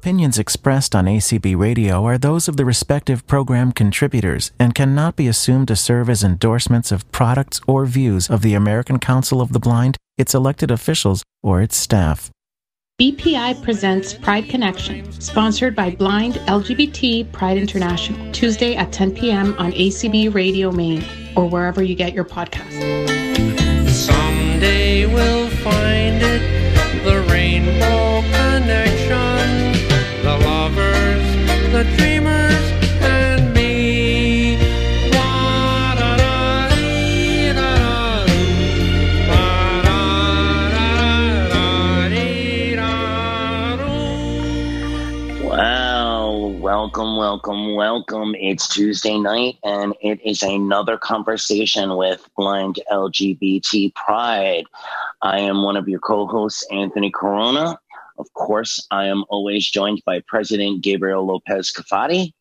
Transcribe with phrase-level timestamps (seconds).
[0.00, 5.28] Opinions expressed on ACB Radio are those of the respective program contributors and cannot be
[5.28, 9.58] assumed to serve as endorsements of products or views of the American Council of the
[9.60, 12.30] Blind, its elected officials, or its staff.
[12.98, 19.54] BPI presents Pride Connection, sponsored by Blind LGBT Pride International, Tuesday at 10 p.m.
[19.58, 21.04] on ACB Radio Maine
[21.36, 22.72] or wherever you get your podcasts.
[23.90, 29.39] Someday we'll find it, the rainbow connection,
[46.60, 48.34] welcome, welcome, welcome.
[48.34, 54.64] It's Tuesday night, and it is another conversation with Blind LGBT Pride.
[55.22, 57.78] I am one of your co hosts, Anthony Corona.
[58.20, 62.32] Of course, I am always joined by President Gabriel Lopez Cafati.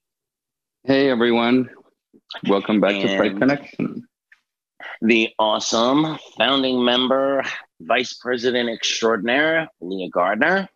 [0.83, 1.69] Hey, everyone.
[2.49, 4.07] Welcome back to Pride And- Connection.
[5.01, 7.45] the awesome founding member,
[7.79, 10.67] Vice President Extraordinaire, Leah Gardner.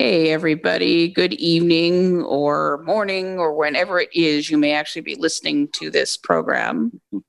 [0.00, 1.08] Hey, everybody.
[1.08, 6.16] Good evening or morning or whenever it is you may actually be listening to this
[6.16, 7.00] program.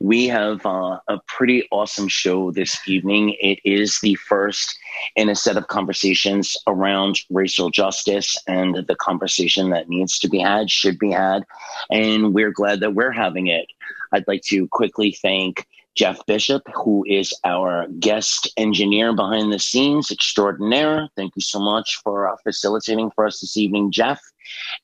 [0.00, 3.36] We have uh, a pretty awesome show this evening.
[3.40, 4.74] It is the first
[5.16, 10.38] in a set of conversations around racial justice and the conversation that needs to be
[10.38, 11.44] had, should be had.
[11.90, 13.66] And we're glad that we're having it.
[14.12, 15.66] I'd like to quickly thank
[15.96, 21.08] Jeff Bishop, who is our guest engineer behind the scenes extraordinaire.
[21.16, 24.20] Thank you so much for uh, facilitating for us this evening, Jeff.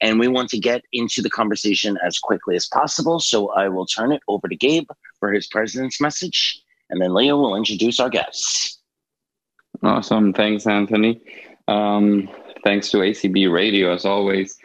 [0.01, 3.21] And we want to get into the conversation as quickly as possible.
[3.21, 4.89] So I will turn it over to Gabe
[5.21, 6.63] for his president's message.
[6.89, 8.81] And then Leah will introduce our guests.
[9.83, 10.33] Awesome.
[10.33, 11.21] Thanks, Anthony.
[11.69, 12.29] Um,
[12.65, 14.57] thanks to ACB Radio, as always,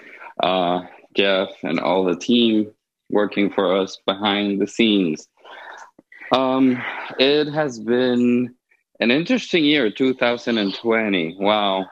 [0.41, 0.81] uh,
[1.15, 2.71] Jeff, and all the team
[3.09, 5.27] working for us behind the scenes.
[6.31, 6.81] Um,
[7.19, 8.53] it has been
[8.99, 11.37] an interesting year, 2020.
[11.39, 11.85] Wow.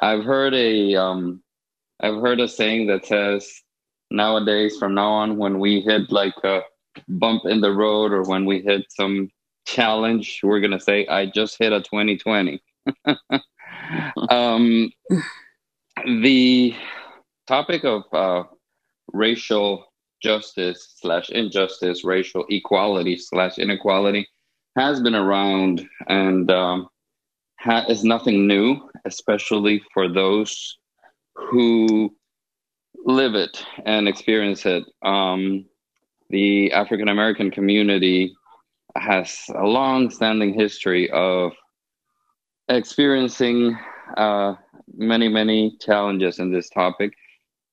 [0.00, 1.42] I've heard a um,
[2.00, 3.50] I've heard a saying that says
[4.10, 6.60] nowadays, from now on, when we hit like a
[7.08, 9.30] bump in the road or when we hit some
[9.66, 12.62] challenge, we're gonna say, "I just hit a 2020."
[14.30, 14.90] um,
[16.04, 16.74] the
[17.46, 18.44] topic of uh,
[19.12, 19.86] racial
[20.24, 24.26] justice slash injustice, racial equality slash inequality
[24.74, 26.88] has been around and um,
[27.60, 30.78] ha- is nothing new, especially for those
[31.34, 32.10] who
[33.04, 34.84] live it and experience it.
[35.02, 35.66] Um,
[36.30, 38.34] the African American community
[38.96, 41.52] has a long standing history of
[42.68, 43.76] experiencing
[44.16, 44.54] uh,
[44.96, 47.12] many, many challenges in this topic.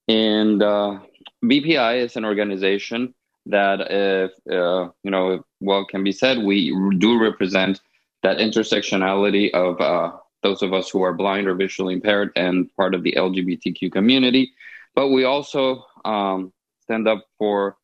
[0.10, 1.00] And uh,
[1.44, 3.14] BPI is an organization
[3.48, 7.82] that, if uh, you know, well, can be said, we do represent
[8.24, 12.94] that intersectionality of uh, those of us who are blind or visually impaired and part
[12.94, 14.52] of the LGBTQ community.
[14.96, 16.54] But we also um,
[16.84, 17.78] stand up for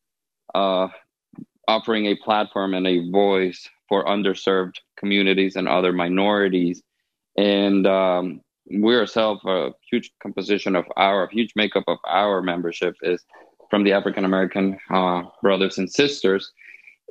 [0.53, 0.90] uh,
[1.67, 6.84] offering a platform and a voice for underserved communities and other minorities.
[7.38, 12.96] And um, we ourselves, a huge composition of our, a huge makeup of our membership
[13.01, 13.23] is
[13.69, 16.51] from the African American uh, brothers and sisters.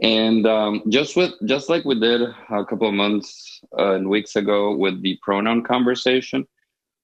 [0.03, 4.37] And um, just with just like we did a couple of months uh, and weeks
[4.37, 6.47] ago with the pronoun conversation,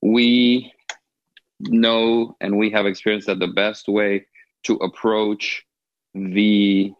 [0.03, 0.73] we
[1.61, 4.27] know and we have experienced that the best way
[4.65, 5.65] to approach
[6.15, 6.93] the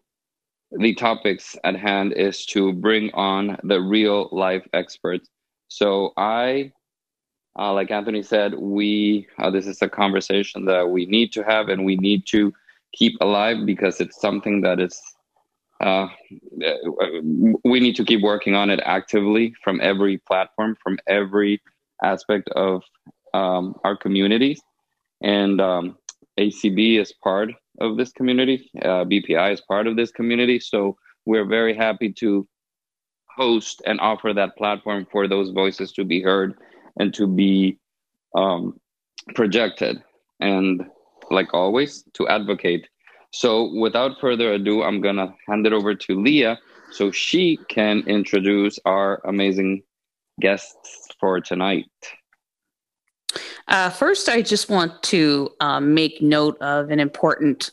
[0.79, 5.29] the topics at hand is to bring on the real life experts.
[5.67, 6.71] So I,
[7.57, 11.69] uh, like Anthony said, we uh, this is a conversation that we need to have
[11.69, 12.53] and we need to
[12.93, 15.01] keep alive because it's something that is
[15.81, 16.07] uh,
[17.63, 21.61] we need to keep working on it actively from every platform, from every
[22.01, 22.83] aspect of
[23.33, 24.61] um, our communities.
[25.21, 25.97] And um,
[26.39, 27.49] ACB is part
[27.81, 28.69] of this community.
[28.81, 30.59] Uh, BPI is part of this community.
[30.59, 30.95] So
[31.25, 32.47] we're very happy to
[33.35, 36.55] host and offer that platform for those voices to be heard
[36.97, 37.77] and to be
[38.35, 38.79] um,
[39.35, 40.03] projected.
[40.39, 40.85] And
[41.31, 42.87] like always, to advocate.
[43.31, 46.59] So without further ado, I'm to hand it over to Leah
[46.91, 49.83] so she can introduce our amazing
[50.39, 51.89] guests for tonight.
[53.67, 57.71] Uh, first, I just want to um, make note of an important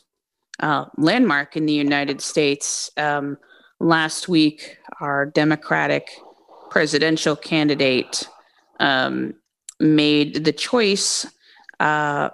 [0.59, 2.89] uh, landmark in the United States.
[2.97, 3.37] Um,
[3.79, 6.09] last week, our Democratic
[6.69, 8.27] presidential candidate,
[8.81, 9.33] um,
[9.79, 11.25] made the choice
[11.79, 12.29] uh,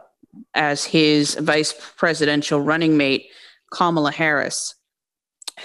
[0.55, 3.27] as his vice presidential running mate,
[3.71, 4.75] Kamala Harris,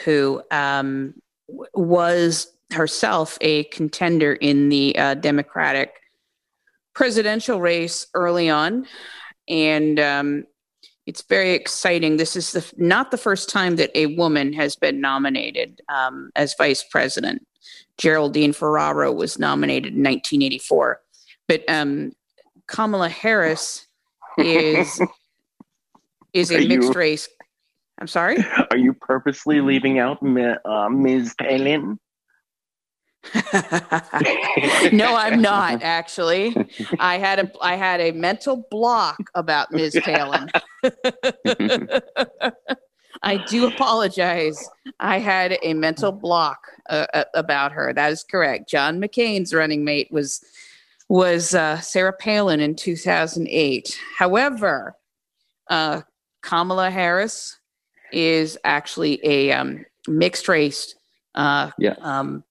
[0.05, 1.14] who um,
[1.75, 5.94] was herself a contender in the uh, Democratic
[6.94, 8.87] presidential race early on.
[9.49, 10.44] And um,
[11.06, 12.17] it's very exciting.
[12.17, 16.55] This is the, not the first time that a woman has been nominated um, as
[16.56, 17.46] vice president.
[17.99, 21.00] Geraldine Ferraro was nominated in 1984.
[21.49, 22.12] But um,
[22.67, 23.87] Kamala Harris
[24.38, 25.00] is
[26.32, 27.29] is a mixed you, race.
[28.00, 28.38] I'm sorry.
[28.70, 31.35] Are you purposely leaving out uh, Ms.
[31.38, 31.99] Palin?
[34.93, 36.56] no, I'm not actually.
[36.99, 39.97] I had a I had a mental block about Ms.
[40.03, 40.50] Palin.
[43.23, 44.69] I do apologize.
[45.01, 47.93] I had a mental block uh, uh, about her.
[47.93, 48.69] That is correct.
[48.69, 50.45] John McCain's running mate was
[51.09, 53.99] was uh, Sarah Palin in 2008.
[54.19, 54.97] However,
[55.69, 56.03] uh,
[56.43, 57.59] Kamala Harris
[58.13, 60.95] is actually a um, mixed race
[61.35, 61.95] uh, yeah.
[62.01, 62.45] um,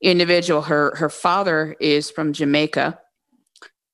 [0.00, 0.62] individual.
[0.62, 2.98] Her her father is from Jamaica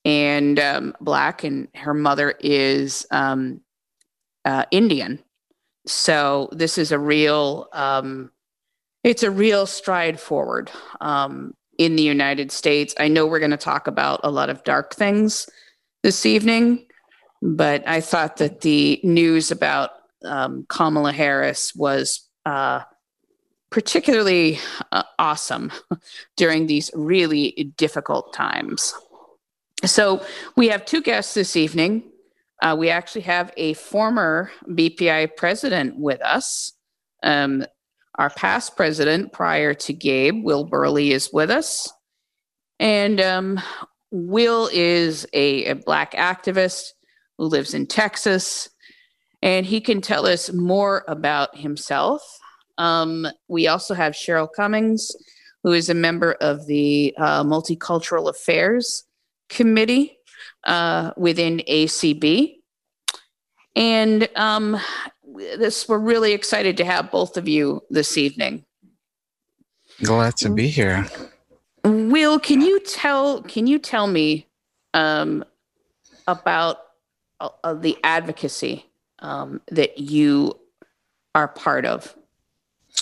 [0.05, 3.61] and um, black, and her mother is um,
[4.45, 5.23] uh, Indian.
[5.88, 8.31] So this is a real um,
[9.05, 10.70] it's a real stride forward.
[11.00, 12.94] Um, in the United States.
[12.99, 15.49] I know we're going to talk about a lot of dark things
[16.02, 16.87] this evening,
[17.40, 19.90] but I thought that the news about
[20.25, 22.82] um, Kamala Harris was uh,
[23.70, 24.58] particularly
[24.91, 25.70] uh, awesome
[26.37, 28.93] during these really difficult times.
[29.84, 30.26] So,
[30.56, 32.02] we have two guests this evening.
[32.60, 36.72] Uh, we actually have a former BPI president with us.
[37.22, 37.64] Um,
[38.16, 41.93] our past president prior to Gabe, Will Burley, is with us.
[42.81, 43.60] And um,
[44.10, 46.93] Will is a, a Black activist
[47.37, 48.69] who lives in Texas,
[49.40, 52.22] and he can tell us more about himself.
[52.76, 55.12] Um, we also have Cheryl Cummings,
[55.62, 59.05] who is a member of the uh, Multicultural Affairs
[59.49, 60.18] Committee
[60.64, 62.56] uh, within ACB.
[63.76, 64.78] And um,
[65.58, 68.64] this we're really excited to have both of you this evening.
[70.02, 71.06] Glad to be here.
[71.84, 74.46] Will, can you tell can you tell me
[74.94, 75.44] um,
[76.26, 76.78] about
[77.40, 78.87] uh, the advocacy
[79.20, 80.58] um, that you
[81.34, 82.14] are part of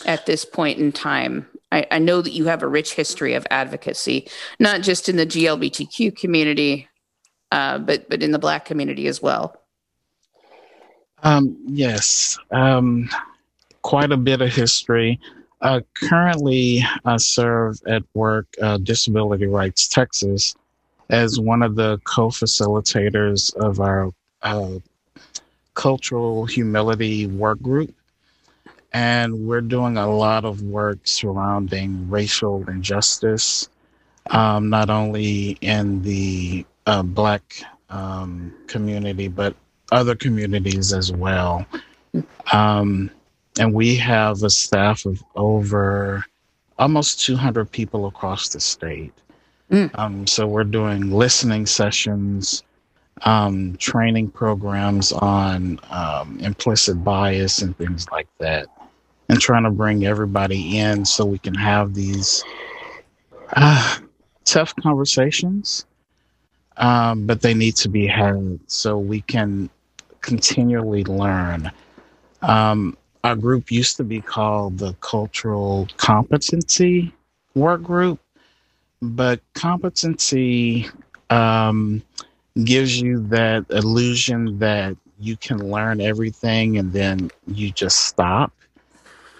[0.04, 1.46] at this point in time?
[1.72, 4.28] I, I, know that you have a rich history of advocacy,
[4.60, 6.88] not just in the GLBTQ community,
[7.56, 9.56] uh, but but in the Black community as well.
[11.22, 13.08] Um, yes, um,
[13.80, 15.18] quite a bit of history.
[15.62, 20.54] Uh, currently, I serve at work uh, Disability Rights Texas
[21.08, 24.10] as one of the co-facilitators of our
[24.42, 24.72] uh,
[25.72, 27.94] cultural humility work group.
[28.92, 33.70] And we're doing a lot of work surrounding racial injustice,
[34.30, 37.42] um, not only in the uh, Black
[37.90, 39.54] um, community, but
[39.92, 41.66] other communities as well.
[42.52, 43.10] Um,
[43.58, 46.24] and we have a staff of over
[46.78, 49.12] almost 200 people across the state.
[49.70, 49.90] Mm.
[49.98, 52.62] Um, so we're doing listening sessions,
[53.22, 58.66] um, training programs on um, implicit bias and things like that,
[59.28, 62.44] and trying to bring everybody in so we can have these
[63.54, 63.98] uh,
[64.44, 65.86] tough conversations.
[66.78, 69.70] Um, but they need to be had so we can
[70.20, 71.70] continually learn.
[72.42, 77.12] Um, our group used to be called the Cultural Competency
[77.54, 78.20] Work Group,
[79.00, 80.86] but competency
[81.30, 82.02] um,
[82.64, 88.52] gives you that illusion that you can learn everything and then you just stop.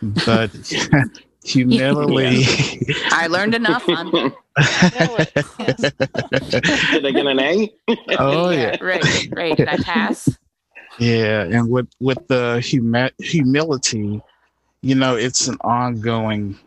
[0.03, 0.51] But
[1.47, 2.45] humility.
[3.11, 3.85] I learned enough.
[3.89, 4.35] I'm Did
[7.07, 7.73] I get an A?
[8.19, 8.77] Oh yeah.
[8.81, 9.57] Right, right.
[9.57, 10.29] Did I pass?
[10.99, 14.21] Yeah, and with with the humi- humility,
[14.81, 16.59] you know, it's an ongoing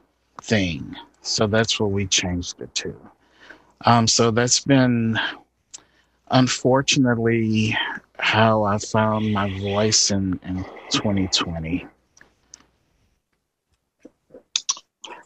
[0.42, 0.96] thing.
[1.22, 2.96] So that's what we changed it to.
[3.86, 5.20] Um, so that's been
[6.32, 7.76] unfortunately
[8.20, 11.88] how I found my voice in, in 2020.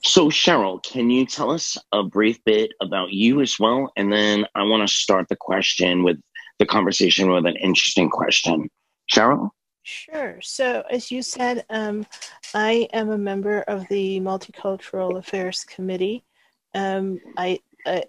[0.05, 3.91] So, Cheryl, can you tell us a brief bit about you as well?
[3.95, 6.19] And then I want to start the question with
[6.59, 8.69] the conversation with an interesting question.
[9.11, 9.49] Cheryl?
[9.83, 10.39] Sure.
[10.41, 12.05] So, as you said, um,
[12.53, 16.23] I am a member of the Multicultural Affairs Committee.
[16.73, 17.59] Um, I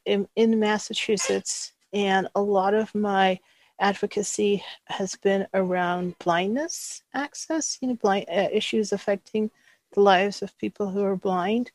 [0.06, 3.38] am in Massachusetts and a lot of my
[3.80, 9.50] advocacy has been around blindness access, you know, blind uh, issues affecting
[9.92, 11.70] the lives of people who are blind.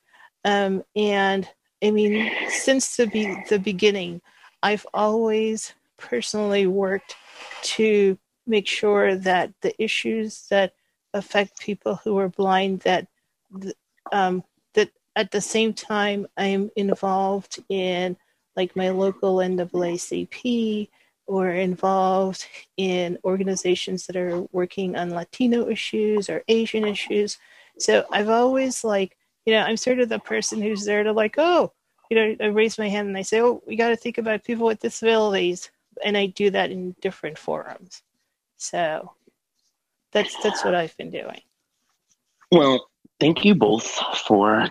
[0.49, 1.47] Um, and
[1.83, 4.21] I mean, since the be- the beginning,
[4.63, 7.15] I've always personally worked
[7.77, 10.73] to make sure that the issues that
[11.13, 13.07] affect people who are blind that
[14.11, 18.17] um, that at the same time I'm involved in
[18.55, 20.89] like my local NAACP
[21.27, 22.45] or involved
[22.77, 27.37] in organizations that are working on Latino issues or Asian issues.
[27.77, 29.15] So I've always like,
[29.45, 31.71] you know, I'm sort of the person who's there to like, oh,
[32.09, 34.43] you know, I raise my hand and I say, oh, we got to think about
[34.43, 35.69] people with disabilities.
[36.03, 38.01] And I do that in different forums.
[38.57, 39.13] So
[40.11, 41.41] that's that's what I've been doing.
[42.51, 42.87] Well,
[43.19, 43.87] thank you both
[44.27, 44.69] for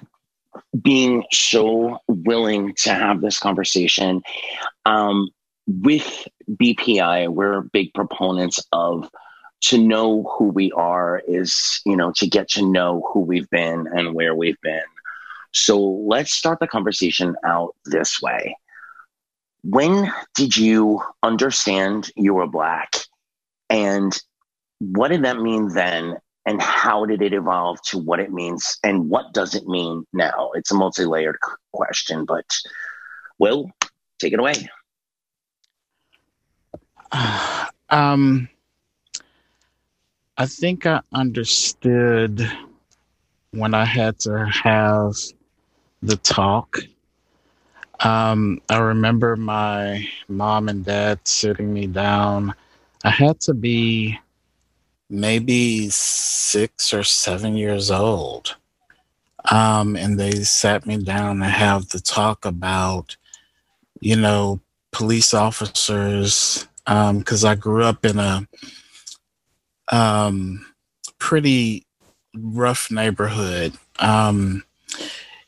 [0.80, 4.22] being so willing to have this conversation.
[4.84, 5.30] Um,
[5.66, 9.08] with BPI, we're big proponents of
[9.60, 13.86] to know who we are is, you know, to get to know who we've been
[13.92, 14.80] and where we've been.
[15.52, 18.56] So let's start the conversation out this way.
[19.64, 22.94] When did you understand you were Black?
[23.68, 24.16] And
[24.78, 26.16] what did that mean then?
[26.46, 28.78] And how did it evolve to what it means?
[28.82, 30.50] And what does it mean now?
[30.54, 31.38] It's a multi layered
[31.72, 32.46] question, but
[33.38, 33.70] Will,
[34.18, 34.68] take it away.
[37.90, 38.50] Um,
[40.40, 42.49] I think I understood
[43.50, 45.16] when I had to have
[46.00, 46.78] the talk.
[47.99, 52.54] Um, I remember my mom and dad sitting me down.
[53.02, 54.16] I had to be
[55.11, 58.54] maybe six or seven years old.
[59.50, 63.16] Um, and they sat me down to have the talk about,
[63.99, 64.61] you know,
[64.92, 68.47] police officers because um, I grew up in a
[69.90, 70.66] um,
[71.18, 71.87] pretty
[72.37, 73.75] rough neighborhood.
[73.99, 74.64] Um,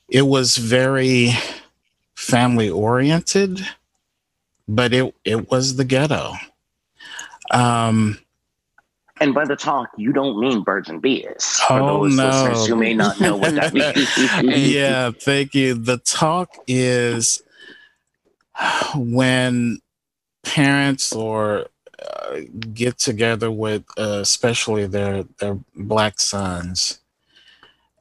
[0.08, 1.32] it was very
[2.14, 3.60] family oriented,
[4.68, 6.34] but it it was the ghetto.
[7.52, 8.18] Um,
[9.20, 11.60] and by the talk, you don't mean birds and bees.
[11.66, 12.26] For oh, those no.
[12.26, 14.08] listeners who may not know what that means.
[14.72, 15.74] yeah, thank you.
[15.74, 17.42] The talk is
[18.94, 19.78] when
[20.42, 21.66] parents or
[22.02, 22.40] uh,
[22.72, 27.00] get together with uh, especially their their black sons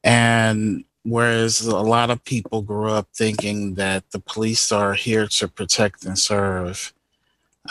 [0.03, 5.48] and whereas a lot of people grew up thinking that the police are here to
[5.48, 6.94] protect and serve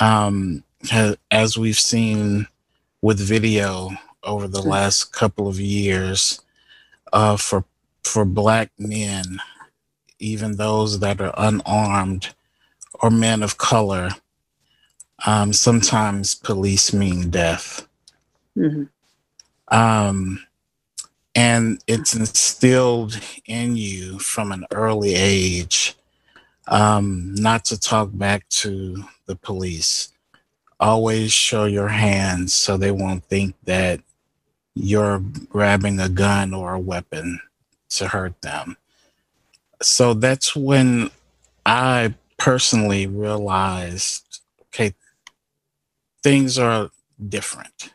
[0.01, 0.63] um,
[1.31, 2.47] as we've seen
[3.01, 3.91] with video
[4.23, 4.69] over the hmm.
[4.69, 6.41] last couple of years
[7.13, 7.65] uh, for
[8.03, 9.41] for black men
[10.19, 12.35] even those that are unarmed
[13.01, 14.11] or men of color
[15.27, 17.87] um, sometimes police mean death.
[18.57, 18.85] Mm-hmm.
[19.75, 20.45] Um,
[21.35, 25.95] and it's instilled in you from an early age
[26.69, 30.11] um, not to talk back to the police.
[30.81, 34.01] Always show your hands so they won't think that
[34.75, 37.41] you're grabbing a gun or a weapon
[37.91, 38.77] to hurt them.
[39.83, 41.11] So that's when
[41.67, 44.95] I personally realized okay,
[46.23, 46.91] things are
[47.29, 47.93] different.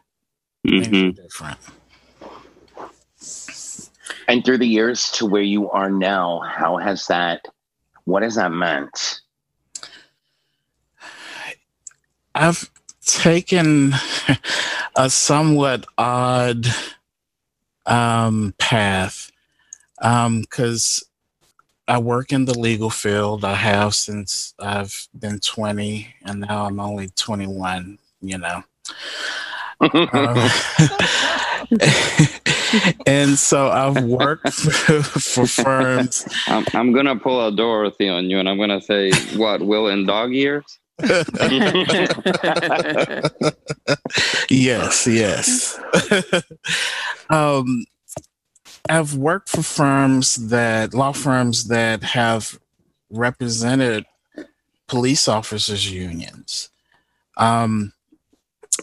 [0.65, 0.83] Mm-hmm.
[0.83, 1.59] Things are different.
[4.27, 7.45] And through the years to where you are now, how has that,
[8.05, 9.21] what has that meant?
[12.35, 12.69] I've
[13.05, 13.93] taken
[14.95, 16.65] a somewhat odd
[17.85, 19.31] um, path
[19.97, 21.03] because
[21.87, 23.45] um, I work in the legal field.
[23.45, 28.63] I have since I've been 20, and now I'm only 21 you know.
[29.93, 30.49] um,
[33.05, 34.71] and so I've worked for,
[35.03, 36.27] for firms.
[36.47, 39.61] I'm, I'm, gonna pull a Dorothy on you, and I'm gonna say, "What?
[39.61, 40.63] Will in dog years?"
[44.49, 45.79] yes, yes.
[47.29, 47.85] um,
[48.89, 52.59] I've worked for firms that law firms that have
[53.09, 54.05] represented
[54.87, 56.69] police officers unions.
[57.37, 57.93] Um,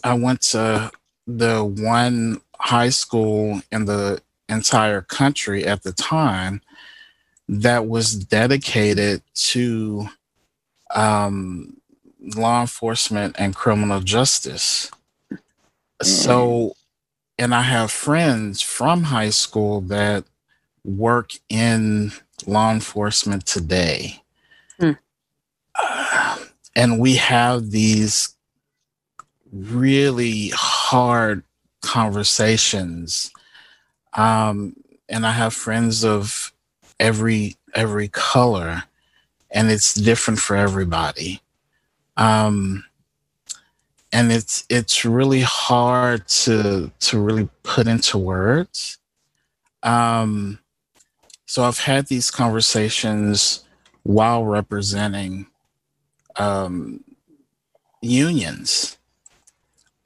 [0.03, 0.91] I went to
[1.27, 6.61] the one high school in the entire country at the time
[7.47, 10.07] that was dedicated to
[10.93, 11.77] um,
[12.35, 14.91] law enforcement and criminal justice.
[16.01, 16.75] So,
[17.37, 20.25] and I have friends from high school that
[20.83, 22.11] work in
[22.45, 24.21] law enforcement today.
[25.75, 26.37] Uh,
[26.75, 28.35] and we have these
[29.51, 31.43] really hard
[31.81, 33.31] conversations.
[34.13, 34.75] Um,
[35.09, 36.53] and I have friends of
[36.99, 38.83] every every color,
[39.49, 41.41] and it's different for everybody.
[42.17, 42.85] Um,
[44.11, 48.97] and it's it's really hard to to really put into words.
[49.83, 50.59] Um,
[51.45, 53.65] so I've had these conversations
[54.03, 55.47] while representing
[56.37, 57.03] um,
[58.01, 58.97] unions.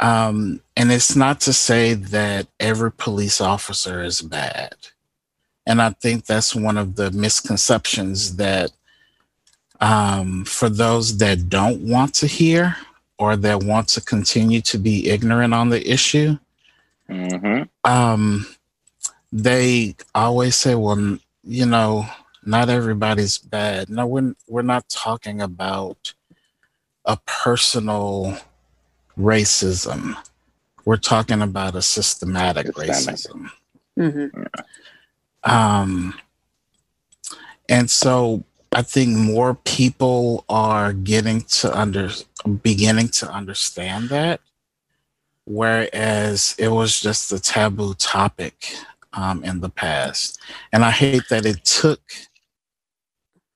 [0.05, 4.75] Um, and it's not to say that every police officer is bad.
[5.65, 8.69] And I think that's one of the misconceptions that
[9.81, 12.77] um, for those that don't want to hear
[13.17, 16.37] or that want to continue to be ignorant on the issue,
[17.09, 17.63] Mm-hmm.
[17.91, 18.47] um,
[19.31, 22.05] they always say, well, you know,
[22.43, 23.89] not everybody's bad.
[23.89, 26.13] No, we're, we're not talking about
[27.05, 28.37] a personal
[29.17, 30.15] racism.
[30.85, 32.95] We're talking about a systematic Systemic.
[32.95, 33.49] racism.
[33.97, 35.51] Mm-hmm.
[35.51, 36.13] Um,
[37.69, 42.09] and so I think more people are getting to under
[42.61, 44.41] beginning to understand that,
[45.45, 48.75] whereas it was just a taboo topic
[49.13, 50.39] um, in the past.
[50.73, 52.01] And I hate that it took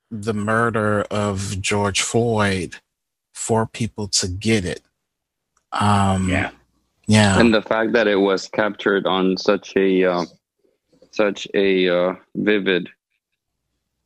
[0.10, 2.78] the murder of George Floyd
[3.34, 4.82] for people to get it.
[5.72, 6.52] Um, Yeah.
[7.08, 7.40] Yeah.
[7.40, 10.26] and the fact that it was captured on such a uh,
[11.12, 12.90] such a uh, vivid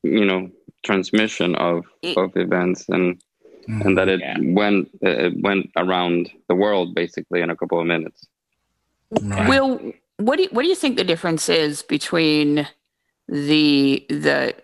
[0.03, 0.49] you know
[0.83, 1.85] transmission of
[2.17, 3.21] of events and
[3.67, 3.85] Mhm.
[3.85, 4.37] and that it Yeah.
[4.41, 8.27] went it went around the world basically in a couple of minutes
[9.21, 9.47] Right.
[9.47, 12.67] Will, what do you, what do you think the difference is between
[13.27, 14.55] the the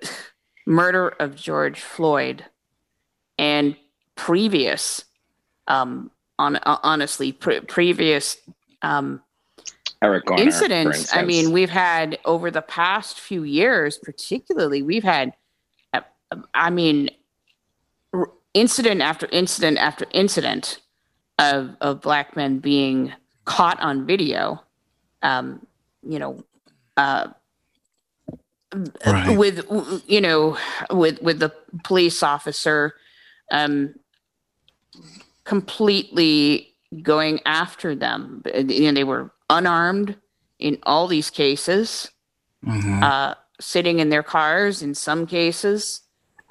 [0.66, 2.46] murder of George Floyd
[3.38, 3.76] and
[4.16, 5.06] previous,
[5.68, 8.38] um, on honestly, pre- previous
[8.82, 9.22] um,
[10.02, 11.14] Eric Garner, incidents?
[11.14, 15.34] I mean, we've had over the past few years, particularly, we've had,
[15.94, 16.02] uh,
[16.54, 17.10] I mean,
[18.14, 20.80] r- incident after incident after incident
[21.38, 23.14] of of black men being
[23.46, 24.64] caught on video.
[25.22, 25.66] Um,
[26.02, 26.44] you know,
[26.96, 27.28] uh,
[29.06, 29.36] Right.
[29.36, 29.66] with
[30.08, 30.58] you know,
[30.92, 31.52] with with the
[31.84, 32.94] police officer,
[33.52, 33.96] um,
[35.50, 38.44] completely going after them.
[38.54, 40.16] You know, they were unarmed
[40.60, 42.12] in all these cases,
[42.64, 43.02] Mhm.
[43.02, 46.02] uh, sitting in their cars in some cases,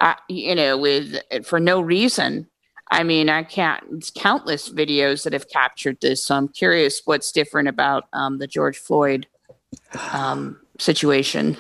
[0.01, 2.49] uh, you know, with for no reason.
[2.91, 3.85] I mean, I can't.
[3.93, 6.25] It's countless videos that have captured this.
[6.25, 9.29] So I'm curious what's different about um, the George Floyd
[10.13, 11.57] um, situation.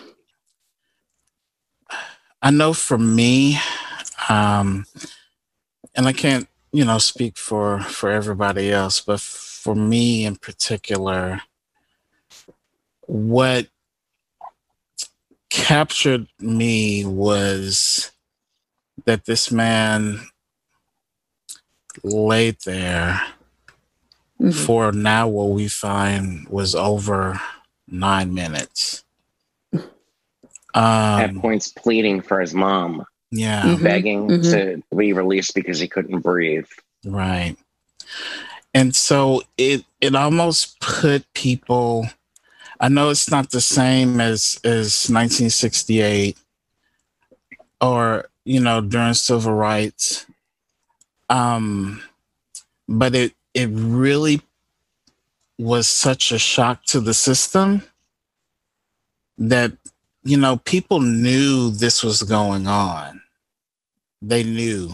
[2.43, 3.59] I know for me,
[4.29, 4.87] um,
[5.95, 11.43] and I can't, you know, speak for for everybody else, but for me in particular,
[13.07, 13.69] what
[15.51, 18.13] captured me was
[19.05, 20.21] that this man
[22.03, 23.21] laid there
[24.41, 24.55] Mhm.
[24.67, 27.41] for now what we find was over
[27.89, 29.05] nine minutes.
[30.75, 33.63] at Um, points pleading for his mom, yeah.
[33.63, 33.83] Mhm.
[33.83, 34.51] begging Mhm.
[34.91, 36.67] to be released because he couldn't breathe.
[37.05, 37.57] Right.
[38.75, 42.09] And so it it almost put people
[42.81, 46.37] I know it's not the same as as 1968
[47.81, 50.27] or you know during civil rights
[51.29, 52.03] um
[52.89, 54.41] but it it really
[55.59, 57.83] was such a shock to the system
[59.37, 59.73] that
[60.29, 63.23] you know people knew this was going on.
[64.21, 64.91] They knew.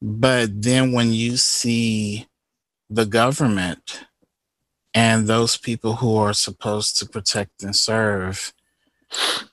[0.00, 2.28] But then when you see
[2.88, 4.06] the government
[4.94, 8.52] and those people who are supposed to protect and serve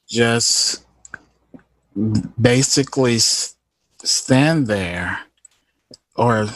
[0.08, 0.86] just
[2.40, 5.20] basically stand there
[6.16, 6.48] or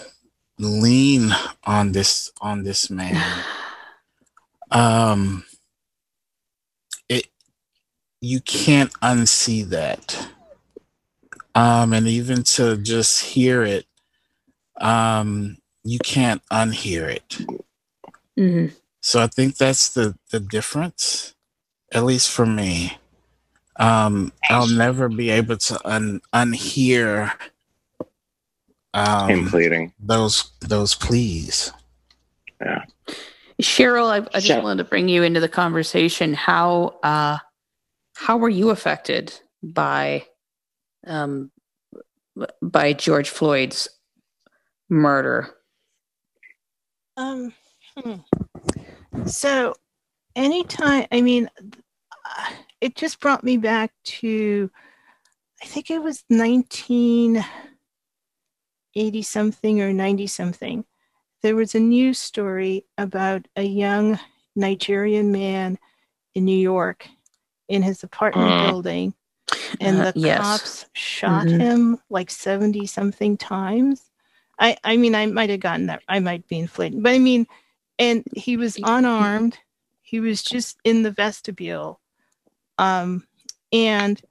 [0.59, 1.31] lean
[1.63, 3.21] on this on this man.
[4.73, 5.43] Um
[8.21, 10.29] you can't unsee that
[11.55, 13.85] um and even to just hear it
[14.81, 17.39] um you can't unhear it
[18.39, 18.73] Mhm.
[19.01, 21.35] so i think that's the the difference
[21.93, 22.97] at least for me
[23.77, 27.33] um i'll never be able to un unhear
[29.27, 29.93] him um pleading.
[29.99, 31.71] those those pleas
[32.61, 32.85] Yeah,
[33.61, 34.63] Cheryl, I, I just Sure.
[34.63, 36.33] wanted to bring you into the conversation.
[36.33, 37.39] How uh,
[38.15, 40.25] how were you affected by
[41.05, 41.51] um,
[42.61, 43.89] by George Floyd's
[44.89, 45.49] murder?
[47.17, 47.53] Um,
[47.97, 48.15] hmm.
[49.25, 49.73] so
[50.35, 54.71] anytime, I mean, uh, it just brought me back to,
[55.61, 60.85] I think it was 1980 something or 90 something.
[61.43, 64.19] There was a news story about a young
[64.55, 65.77] Nigerian man
[66.33, 67.07] in New York
[67.71, 68.59] in his apartment Mm.
[68.59, 69.13] building,
[69.79, 70.37] and Uh, the yes.
[70.39, 71.59] cops shot Mhm.
[71.59, 74.11] him like 70 something times.
[74.59, 76.03] I, I mean, I might have gotten that.
[76.07, 77.47] I might be inflating, but I mean,
[77.97, 79.57] and he was unarmed.
[80.01, 81.99] He was just in the vestibule.
[82.77, 83.25] Um,
[83.71, 84.21] and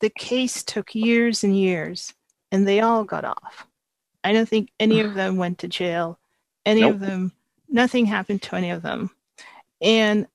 [0.00, 2.14] the case took years and years,
[2.52, 3.66] and they all got off.
[4.24, 6.18] I don't think any of them went to jail.
[6.66, 6.94] Any Nope.
[6.94, 7.32] of them,
[7.68, 9.10] nothing happened to any of them.
[9.80, 10.26] And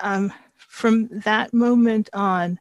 [0.00, 0.32] um,
[0.76, 2.60] from that moment on,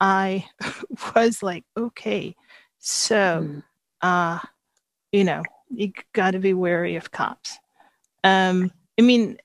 [0.00, 0.44] I
[1.14, 2.34] was like, okay,
[2.78, 3.62] so Mm.
[4.02, 4.38] uh
[5.12, 7.58] you know you got to be wary of cops
[8.22, 9.36] um i mean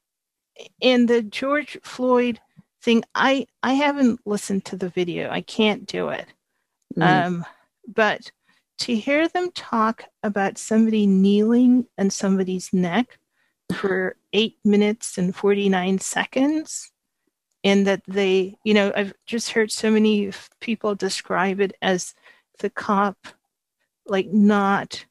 [0.80, 2.40] in the george floyd
[2.84, 6.28] thing i i haven't listened to the video i can't do it
[6.96, 7.02] Mm.
[7.26, 7.46] um
[7.88, 8.32] but
[8.78, 13.18] to hear them talk about somebody kneeling on somebody's neck
[13.74, 16.92] for eight minutes and 49 seconds
[17.64, 22.14] and that they you know i've just heard so many people describe it as
[22.60, 23.18] the cop
[24.06, 25.06] like not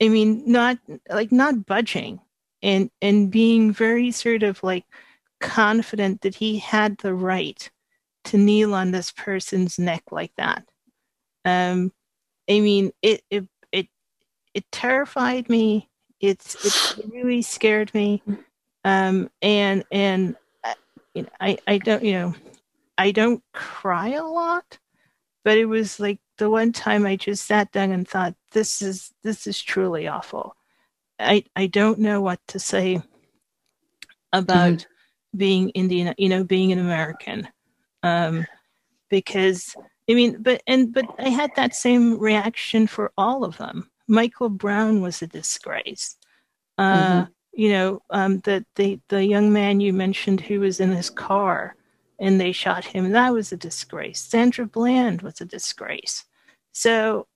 [0.00, 0.78] i mean not
[1.10, 2.20] like not budging
[2.62, 4.84] and and being very sort of like
[5.40, 7.70] confident that he had the right
[8.24, 10.64] to kneel on this person's neck like that.
[11.44, 11.92] Um
[12.48, 13.88] i mean it it it,
[14.54, 15.88] it terrified me.
[16.20, 18.22] It's it really scared me.
[18.84, 20.36] Um and and
[21.14, 22.34] you know, i i don't you know
[22.98, 24.78] i don't cry a lot
[25.44, 29.12] but it was like the one time I just sat down and thought, this is
[29.22, 30.56] this is truly awful.
[31.18, 33.02] I I don't know what to say
[34.32, 34.86] about
[35.36, 37.48] being Indian, you know, being an American,
[38.02, 38.46] um,
[39.08, 39.74] because
[40.08, 43.90] I mean, but and but I had that same reaction for all of them.
[44.08, 46.16] Michael Brown was a disgrace.
[46.78, 51.10] Uh, You know, um, the the the young man you mentioned who was in his
[51.10, 51.76] car
[52.18, 53.10] and they shot him.
[53.10, 54.20] That was a disgrace.
[54.20, 56.24] Sandra Bland was a disgrace.
[56.72, 57.26] So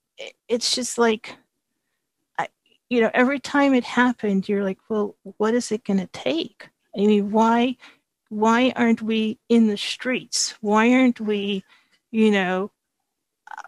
[0.49, 1.37] it's just like,
[2.39, 2.49] I,
[2.89, 6.69] you know, every time it happened, you're like, well, what is it going to take?
[6.97, 7.77] I mean, why,
[8.29, 10.55] why aren't we in the streets?
[10.61, 11.65] Why aren't we,
[12.11, 12.71] you know,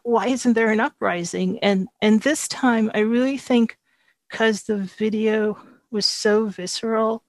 [0.05, 1.59] why isn't there an uprising?
[1.61, 3.77] And and this time, I really think
[4.29, 5.59] because the video
[5.91, 7.23] was so visceral,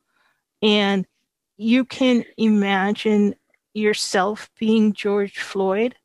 [0.61, 1.05] and
[1.57, 3.35] you can imagine
[3.73, 5.95] yourself being George Floyd,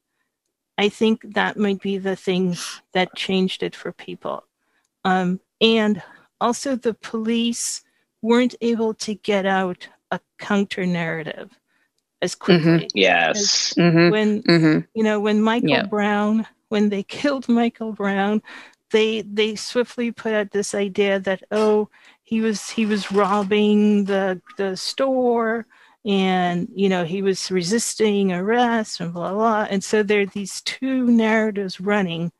[0.76, 2.56] I think that might be the thing
[2.92, 4.44] that changed it for people.
[5.04, 6.02] Um, and
[6.40, 7.82] also, the police
[8.22, 11.50] weren't able to get out a counter narrative
[12.22, 12.88] as quickly.
[12.94, 13.74] Yes.
[13.76, 14.10] Mhm.
[14.10, 14.86] When Mhm.
[14.94, 15.86] you know when Michael Yeah.
[15.86, 18.42] Brown, when they killed Michael Brown,
[18.90, 21.88] they they swiftly put out this idea that oh
[22.24, 25.66] he was he was robbing the the store
[26.04, 30.60] and you know he was resisting arrest and blah blah and so there are these
[30.62, 32.32] two narratives running.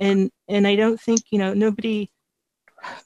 [0.00, 2.10] And and i don't think you know nobody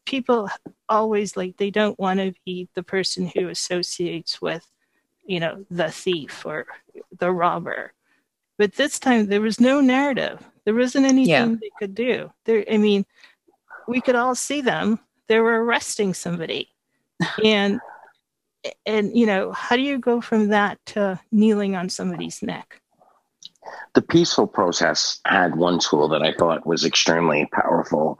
[0.06, 0.48] people
[0.88, 4.66] always like they don't want to be the person who associates with
[5.26, 6.66] you know the thief or
[7.18, 7.92] the robber.
[8.58, 10.42] But this time there was no narrative.
[10.64, 11.56] There wasn't anything Yeah.
[11.60, 12.32] they could do.
[12.44, 13.04] There i mean
[13.88, 14.98] we could all see them
[15.30, 16.68] they were arresting somebody
[17.44, 17.80] and
[18.84, 22.80] and you know how do you go from that to kneeling on somebody's neck
[23.94, 28.18] the peaceful process had one tool that I thought was extremely powerful,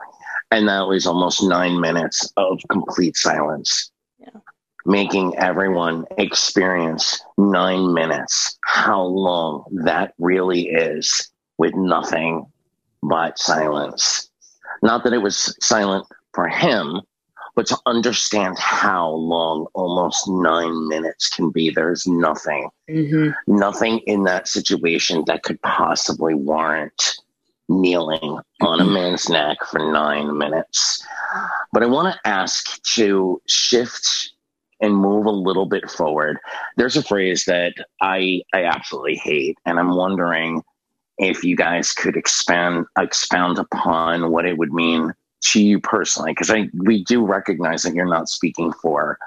[0.51, 4.39] and that was almost nine minutes of complete silence, Yeah.
[4.85, 12.45] making everyone experience nine minutes how long that really is with nothing
[13.01, 14.29] but silence.
[14.83, 17.01] Not that it was silent for him,
[17.55, 21.69] but to understand how long almost nine minutes can be.
[21.69, 23.35] There's nothing Mhm.
[23.47, 27.17] nothing in that situation that could possibly warrant
[27.69, 31.05] kneeling on a man's neck for nine minutes.
[31.71, 34.33] But I want to ask to shift
[34.81, 36.37] and move a little bit forward.
[36.75, 40.63] There's a phrase that I I absolutely hate, and I'm wondering
[41.17, 46.49] if you guys could expand expound upon what it would mean to you personally, because
[46.49, 49.17] I we do recognize that you're not speaking for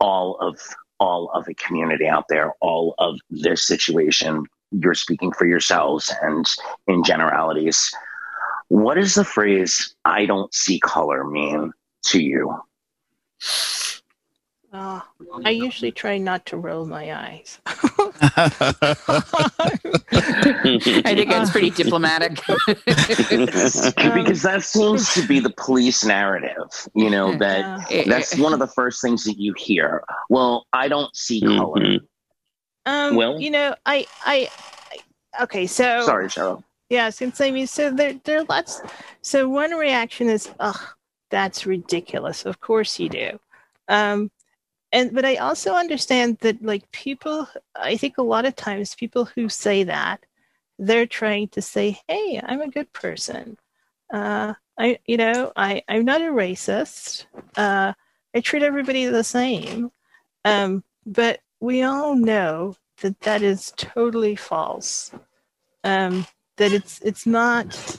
[0.00, 0.58] all of
[0.98, 4.44] all of the community out there, all of this situation.
[4.72, 6.44] You're speaking for yourselves and
[6.86, 7.92] in generalities.
[8.68, 11.72] what does the phrase "I don't see color" mean
[12.06, 12.60] to you?
[14.76, 15.00] Uh,
[15.42, 17.58] I usually try not to roll my eyes.
[17.66, 18.94] I
[21.14, 22.32] think that's pretty diplomatic.
[22.66, 28.02] because that seems to be the police narrative, you know, that Yeah.
[28.06, 30.04] that's one of the first things that you hear.
[30.28, 31.80] Well, I don't see color.
[31.80, 32.00] Mhm.
[32.84, 34.50] Um, Well- you know, I, I,
[34.92, 36.62] I okay, so Sorry, Cheryl.
[36.90, 38.82] Yeah, since I mean, so there, there are lots.
[39.22, 40.78] So one reaction is, "Ugh,
[41.30, 43.40] that's ridiculous." Of course you do,
[43.88, 44.30] um,
[44.92, 49.26] and but I also understand that, like people, I think a lot of times people
[49.26, 50.24] who say that,
[50.78, 53.58] they're trying to say, "Hey, I'm a good person.
[54.12, 57.26] Uh, I, you know, I, I'm not a racist.
[57.56, 57.92] Uh,
[58.34, 59.90] I treat everybody the same."
[60.44, 65.12] Um, but we all know that that is totally false.
[65.84, 67.98] Um, that it's it's not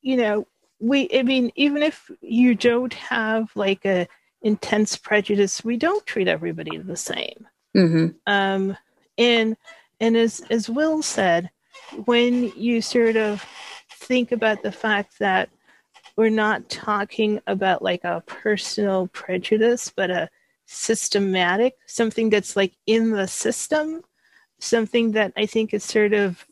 [0.00, 0.46] you know
[0.80, 4.06] we i mean even if you don't have like a
[4.42, 7.46] intense prejudice we don't treat everybody the same.
[7.74, 8.76] Hmm um
[9.16, 9.56] and
[10.00, 11.50] and as as will said
[12.04, 13.44] when you sort of
[13.90, 15.48] think about the fact that
[16.16, 20.28] we're not talking about like a personal prejudice but a
[20.66, 24.02] systematic something that's like in the system
[24.58, 26.44] something that i think is sort of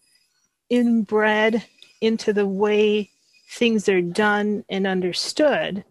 [0.70, 1.64] inbred
[2.01, 3.11] into the way
[3.49, 5.85] things are done and understood,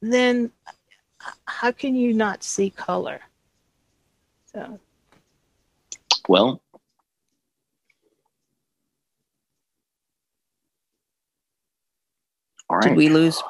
[0.00, 0.50] then
[1.46, 3.20] how can you not see color?
[4.52, 4.78] So,
[6.28, 6.62] Well,
[12.68, 12.88] all right.
[12.88, 13.42] Did we lose?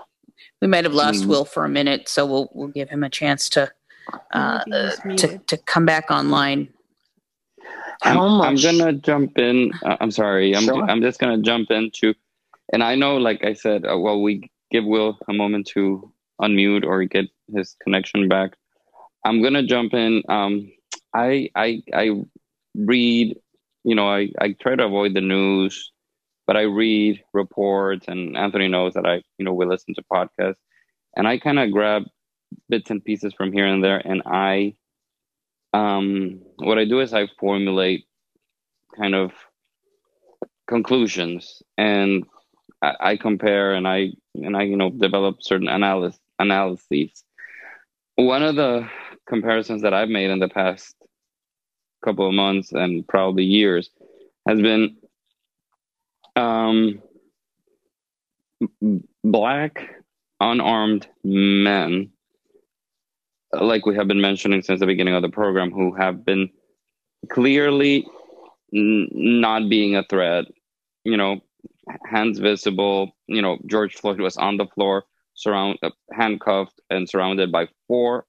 [0.61, 1.29] We might have lost Mm.
[1.29, 3.71] Will for a minute, so we'll we'll give him a chance to
[4.33, 4.65] uh,
[5.17, 6.69] to to come back online.
[8.03, 9.73] I'm, How I'm gonna jump in.
[9.85, 10.55] Uh, I'm sorry.
[10.55, 10.83] I'm Sure.
[10.89, 12.15] I'm just gonna jump into,
[12.73, 16.85] and I know, like I said, uh, well, we give Will a moment to unmute
[16.85, 18.53] or get his connection back.
[19.25, 20.23] I'm gonna jump in.
[20.29, 20.73] Um,
[21.15, 22.23] I I I
[22.75, 23.37] read.
[23.85, 25.93] You know, I I try to avoid the news,
[26.47, 30.61] but I read reports, and Anthony knows that I you know we listen to podcasts,
[31.17, 32.05] and I kind of grab
[32.69, 34.75] bits and pieces from here and there, and I
[35.73, 38.07] um, what I do is I formulate
[38.97, 39.33] kind of
[40.67, 42.25] conclusions and
[42.83, 47.25] I, I compare and I and I you know develop certain analysis analyses.
[48.21, 48.87] One of the
[49.27, 50.95] comparisons that I've made in the past
[52.05, 53.89] couple of months and probably years
[54.47, 54.97] has been
[56.37, 57.01] um,
[59.25, 59.89] black
[60.39, 62.11] unarmed men
[63.55, 66.51] like we have been mentioning since the beginning of the program, who have been
[67.31, 68.07] clearly
[68.75, 70.45] n- not being a threat.
[71.05, 71.41] You know,
[72.05, 73.17] hands visible.
[73.29, 75.05] You know, George Floyd was on the floor,
[75.40, 78.26] surround, uh, handcuffed, and surrounded by four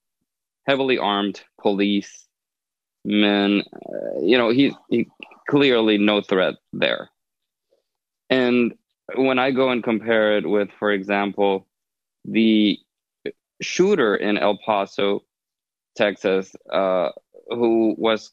[0.67, 2.27] heavily armed police
[3.03, 3.63] men.
[3.75, 5.07] Uh, you know, he, he
[5.49, 7.09] clearly no threat there.
[8.29, 8.73] And
[9.15, 11.67] when I go and compare it with, for example,
[12.23, 12.79] the
[13.61, 15.23] shooter in El Paso,
[15.95, 17.09] Texas, uh,
[17.49, 18.31] who was,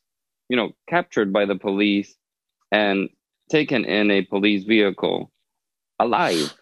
[0.48, 2.14] you know, captured by the police
[2.70, 3.08] and
[3.50, 5.32] taken in a police vehicle
[5.98, 6.54] alive.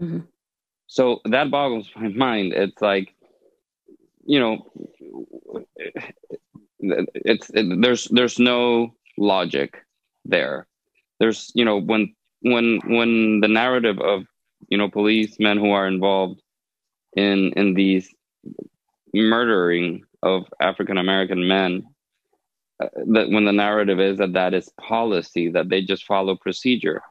[0.00, 0.26] Mhm.
[0.94, 2.52] So that boggles my mind.
[2.52, 3.12] It's like,
[4.24, 4.64] you know,
[6.78, 9.74] it's it, there's there's no logic
[10.24, 10.68] there.
[11.18, 14.22] There's you know when when when the narrative of
[14.68, 16.40] you know policemen who are involved
[17.16, 18.08] in in these
[19.12, 21.82] murdering of African American men
[22.80, 27.02] uh, that when the narrative is that that is policy that they just follow procedure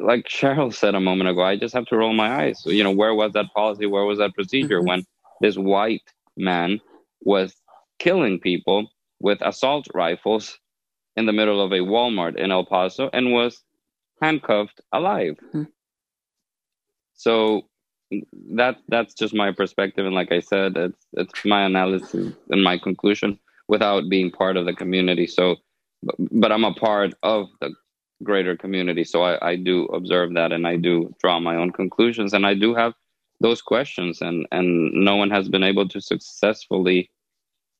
[0.00, 2.62] like Cheryl said a moment ago I just have to roll my eyes.
[2.66, 3.86] You know where was that policy?
[3.86, 4.86] Where was that procedure Mhm.
[4.88, 5.04] when
[5.40, 6.02] this white
[6.36, 6.80] man
[7.22, 7.54] was
[7.98, 8.88] killing people
[9.20, 10.58] with assault rifles
[11.16, 13.62] in the middle of a Walmart in El Paso and was
[14.22, 15.36] handcuffed alive?
[15.54, 15.68] Mhm.
[17.14, 17.62] so
[18.54, 20.06] that that's just my perspective.
[20.06, 22.14] And like i said it's it's my analysis
[22.50, 23.38] and my conclusion
[23.68, 25.26] without being part of the community.
[25.26, 25.56] So
[26.02, 27.74] but, but i'm a part of the
[28.22, 32.32] greater community so I, I do observe that and i do draw my own conclusions
[32.32, 32.94] and i do have
[33.40, 37.10] those questions and and no one has been able to successfully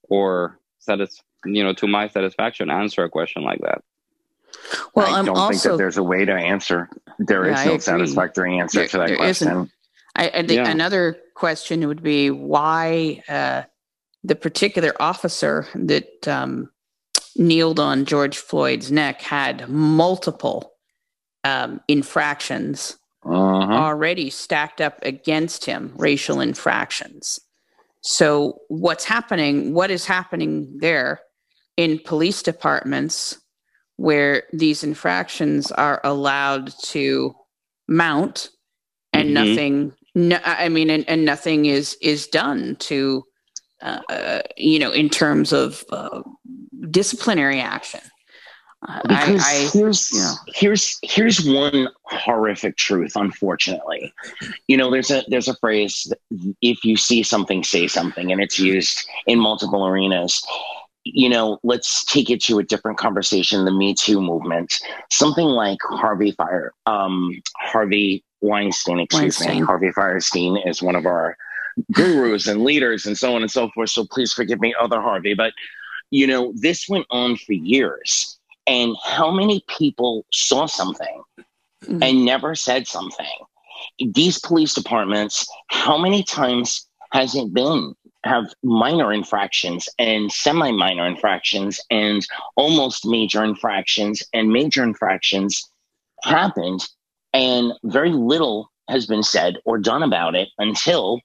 [0.09, 3.83] or satis- you know to my satisfaction answer a question like that
[4.95, 6.89] Well, I I'm don't think that there's a way to answer.
[7.19, 9.49] There is Yeah, I no satisfactory answer There- to that question.
[9.49, 9.71] isn't.
[10.17, 10.71] I, I think Yeah.
[10.71, 13.63] another question would be why uh,
[14.25, 16.71] the particular officer that um,
[17.39, 20.73] kneeled on George Floyd's neck had multiple
[21.45, 23.73] um, infractions Uh-huh.
[23.73, 27.39] already stacked up against him, racial infractions.
[28.03, 29.75] So, what's happening?
[29.75, 31.21] What is happening there
[31.77, 33.39] in police departments
[33.97, 37.35] where these infractions are allowed to
[37.89, 38.51] mount
[39.13, 39.33] and Mhm.
[39.33, 39.93] nothing?
[40.15, 43.25] No, I mean, and, and nothing is is done to,
[43.83, 46.23] uh, uh, you know, in terms of uh,
[46.91, 48.01] disciplinary action.
[48.87, 50.35] Uh, because I, I, here's you know.
[50.55, 54.15] here's here's one horrific truth unfortunately.
[54.69, 56.13] You know there's a there's a phrase
[56.63, 60.47] if you see something say something and it's used in multiple arenas.
[61.03, 64.73] You know let's take it to a different conversation the me too movement.
[65.11, 69.59] Something like harvey fire um harvey weinstein excuse me.
[69.59, 71.37] Harvey Fierstein is one of our
[71.93, 73.91] gurus and leaders and so on and so forth.
[73.91, 75.53] So please forgive me other harvey but
[76.11, 81.23] you know this went on for years and how many people saw something
[81.85, 82.03] Mhm.
[82.03, 83.31] and never said something
[84.13, 87.95] these police departments how many times has it been
[88.25, 95.71] have minor infractions and semi minor infractions and almost major infractions and major infractions
[96.25, 96.89] happened
[97.33, 101.21] and very little has been said or done about it until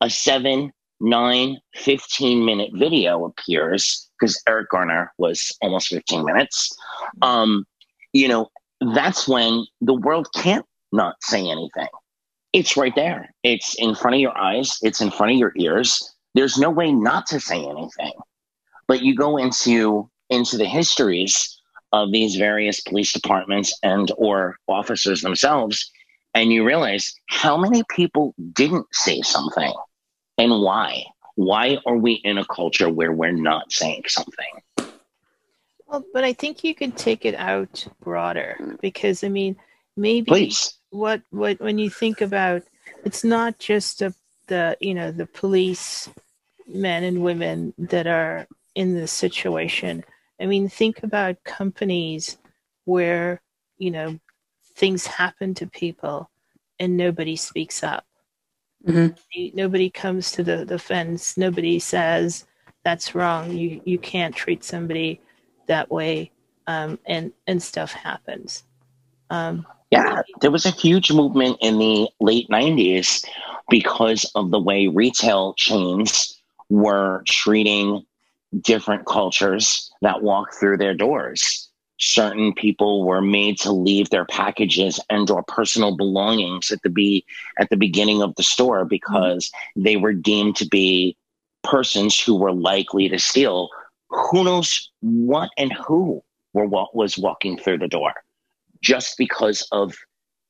[0.00, 6.76] a 7 9 15 minute video appears because Eric Garner was almost 15 minutes.
[7.22, 7.66] Um
[8.12, 8.48] you know
[8.94, 11.88] that's when the world can't not say anything.
[12.52, 13.34] It's right there.
[13.42, 14.78] It's in front of your eyes.
[14.82, 16.14] It's in front of your ears.
[16.34, 18.12] There's no way not to say anything.
[18.86, 21.60] But you go into into the histories
[21.92, 25.90] of these various police departments and or officers themselves
[26.34, 29.72] and you realize how many people didn't say something
[30.38, 34.62] and why why are we in a culture where we're not saying something
[35.86, 39.56] Well, but I think you could take it out broader because I mean,
[39.96, 42.62] maybe please what what when you think about
[43.04, 44.14] it's not just the
[44.46, 46.08] the you know the police
[46.66, 50.04] men and women that are in this situation.
[50.40, 52.38] I mean, think about companies
[52.84, 53.40] where
[53.78, 54.18] you know
[54.74, 56.30] things happen to people
[56.78, 58.04] and nobody speaks up.
[58.86, 59.16] Mhm.
[59.54, 61.36] Nobody comes to the the fence.
[61.36, 62.46] Nobody says
[62.84, 63.52] that's wrong.
[63.52, 65.20] You you can't treat somebody
[65.66, 66.30] that way,
[66.66, 68.64] um, and and stuff happens.
[69.30, 73.24] Um, Yeah, there was a huge movement in the late 90s
[73.70, 76.38] because of the way retail chains
[76.68, 78.04] were treating
[78.62, 81.67] different cultures that walk through their doors.
[82.00, 87.24] Certain people were made to leave their packages and or personal belongings at the be
[87.58, 91.16] at the beginning of the store because they were deemed to be
[91.64, 93.68] persons who were likely to steal.
[94.10, 98.14] Who knows what and who were what was walking through the door
[98.80, 99.96] just because of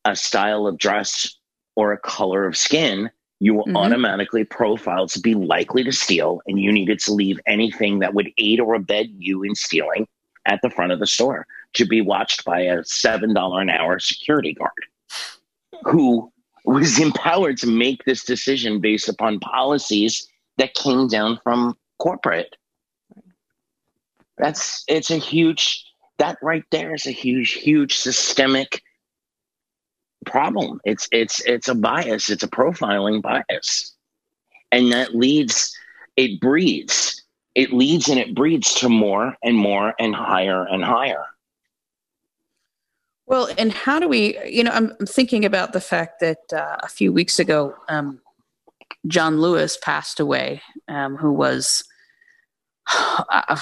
[0.05, 1.35] a style of dress
[1.77, 3.77] or a color of skin, you were Mhm.
[3.77, 8.33] automatically profiled to be likely to steal, and you needed to leave anything that would
[8.39, 10.07] aid or abet you in stealing
[10.49, 14.55] at the front of the store to be watched by a $7 an hour security
[14.55, 14.73] guard
[15.85, 16.33] who
[16.65, 22.57] was empowered to make this decision based upon policies that came down from corporate.
[24.37, 25.85] That's it's a huge
[26.19, 28.83] that right there is a huge, huge systemic
[30.27, 30.81] problem.
[30.85, 32.29] It's it's it's a bias.
[32.29, 33.95] It's a profiling bias,
[34.73, 35.77] and that leads.
[36.17, 37.18] It breeds.
[37.59, 41.25] It leads and it breeds to more and more and higher and higher.
[43.27, 46.77] Well, and how do we, you know, I'm, I'm thinking about the fact that uh,
[46.79, 48.21] a few weeks ago, um,
[49.09, 51.83] John Lewis passed away, um, who was,
[52.89, 53.61] I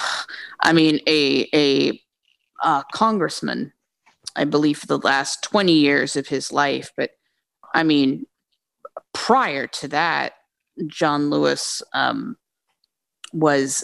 [0.73, 1.99] mean, a, a,
[2.63, 3.73] uh congressman,
[4.35, 6.91] I believe, for the last 20 years of his life.
[6.95, 7.13] But
[7.73, 8.27] I mean,
[9.15, 10.33] prior to that,
[10.85, 12.37] John Lewis um,
[13.33, 13.83] was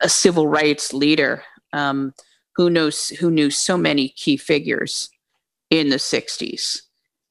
[0.00, 1.42] a civil rights leader.
[1.72, 2.14] Um,
[2.56, 5.10] who knows who knew so many key figures
[5.70, 6.80] in the 60s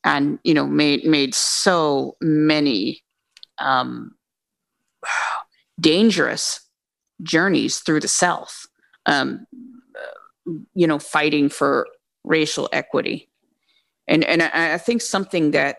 [0.04, 3.04] and you know made made so many
[3.58, 4.16] um,
[5.80, 6.62] dangerous
[7.24, 8.68] journeys through the south
[9.08, 9.46] um,
[10.74, 11.88] you know fighting for
[12.24, 13.30] racial equity
[14.08, 15.78] and and I, I think something that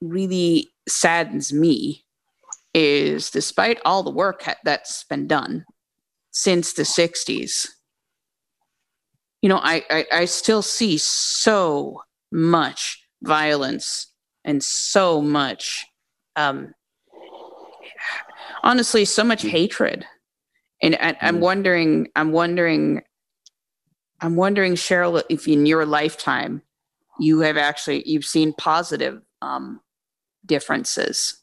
[0.00, 2.03] really saddens me
[2.74, 5.64] is despite all the work ha- that's been done
[6.32, 7.68] since the 60s
[9.44, 12.00] you know, I, I, I still see so
[12.32, 14.06] much violence
[14.42, 15.84] and so much,
[16.34, 16.72] um,
[18.62, 20.06] honestly, so much hatred.
[20.80, 23.02] And I, I'm wondering, I'm wondering,
[24.22, 26.62] I'm wondering, Cheryl, if in your lifetime
[27.20, 29.82] you have actually you've seen positive um,
[30.46, 31.38] differences.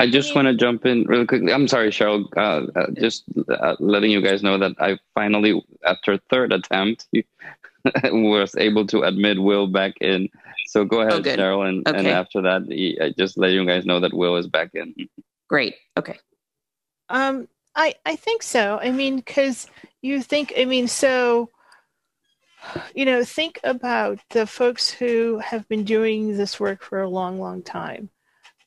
[0.00, 1.52] I just want to jump in really quickly.
[1.52, 2.24] I'm sorry, Cheryl.
[2.34, 7.06] Uh, uh, just uh, letting you guys know that I finally, after third attempt,
[8.04, 10.30] was able to admit Will back in.
[10.68, 11.36] So go ahead, Oh.
[11.36, 12.62] Cheryl, and, and after that,
[13.02, 14.94] I just let you guys know that Will is back in.
[15.48, 15.74] Great.
[15.98, 16.18] Okay.
[17.10, 17.46] Um,
[17.76, 18.78] I I think so.
[18.80, 19.66] I mean, because
[20.00, 21.50] you think, I mean, so
[22.94, 27.38] you know, think about the folks who have been doing this work for a long,
[27.38, 28.08] long time,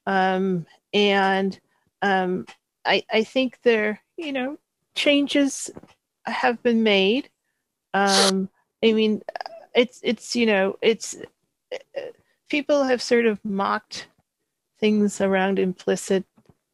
[0.05, 1.59] um, and
[2.01, 2.45] um,
[2.85, 4.57] I I think there, you know,
[4.95, 5.69] changes
[6.25, 7.29] have been made.
[7.93, 8.49] Um,
[8.83, 9.21] I mean,
[9.75, 11.15] it's it's you know, it's
[12.49, 14.07] people have sort of mocked
[14.79, 16.25] things around implicit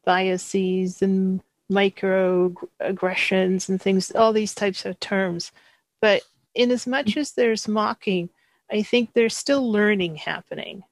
[0.04, 1.40] biases and
[1.70, 5.52] microaggressions and things, all these types of terms.
[6.00, 6.22] But
[6.54, 8.28] in as much as there's mocking,
[8.70, 10.82] I think there's still learning happening.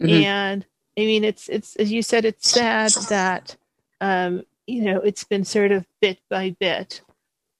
[0.00, 0.24] Mhm.
[0.24, 0.66] And
[0.96, 3.56] I mean, it's it's as you said, it's sad that
[4.00, 7.02] um, you know it's been sort of bit by bit.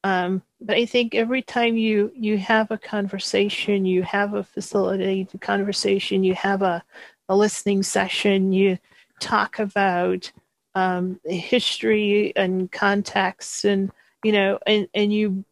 [0.04, 5.40] Um, but I think every time you you have a conversation, you have a facilitated
[5.40, 6.84] conversation, you have a
[7.28, 8.78] a listening session, you
[9.20, 10.30] talk about
[10.74, 13.90] um, history and context, and
[14.22, 15.44] you know, and and you,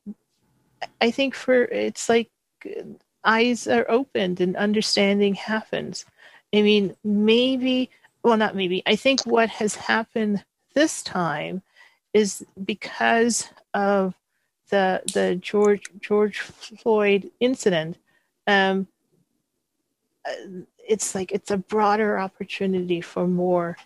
[1.00, 2.30] I think for it's like
[2.66, 2.82] uh,
[3.24, 6.04] eyes are opened and understanding happens.
[6.54, 7.90] I mean, maybe,
[8.22, 8.82] well, not maybe.
[8.86, 10.44] I think what has happened
[10.74, 11.62] this time
[12.12, 14.14] is because of
[14.68, 17.96] the the George George Floyd incident.
[18.46, 18.86] Um,
[20.26, 20.32] uh,
[20.88, 23.76] it's like it's a broader opportunity for more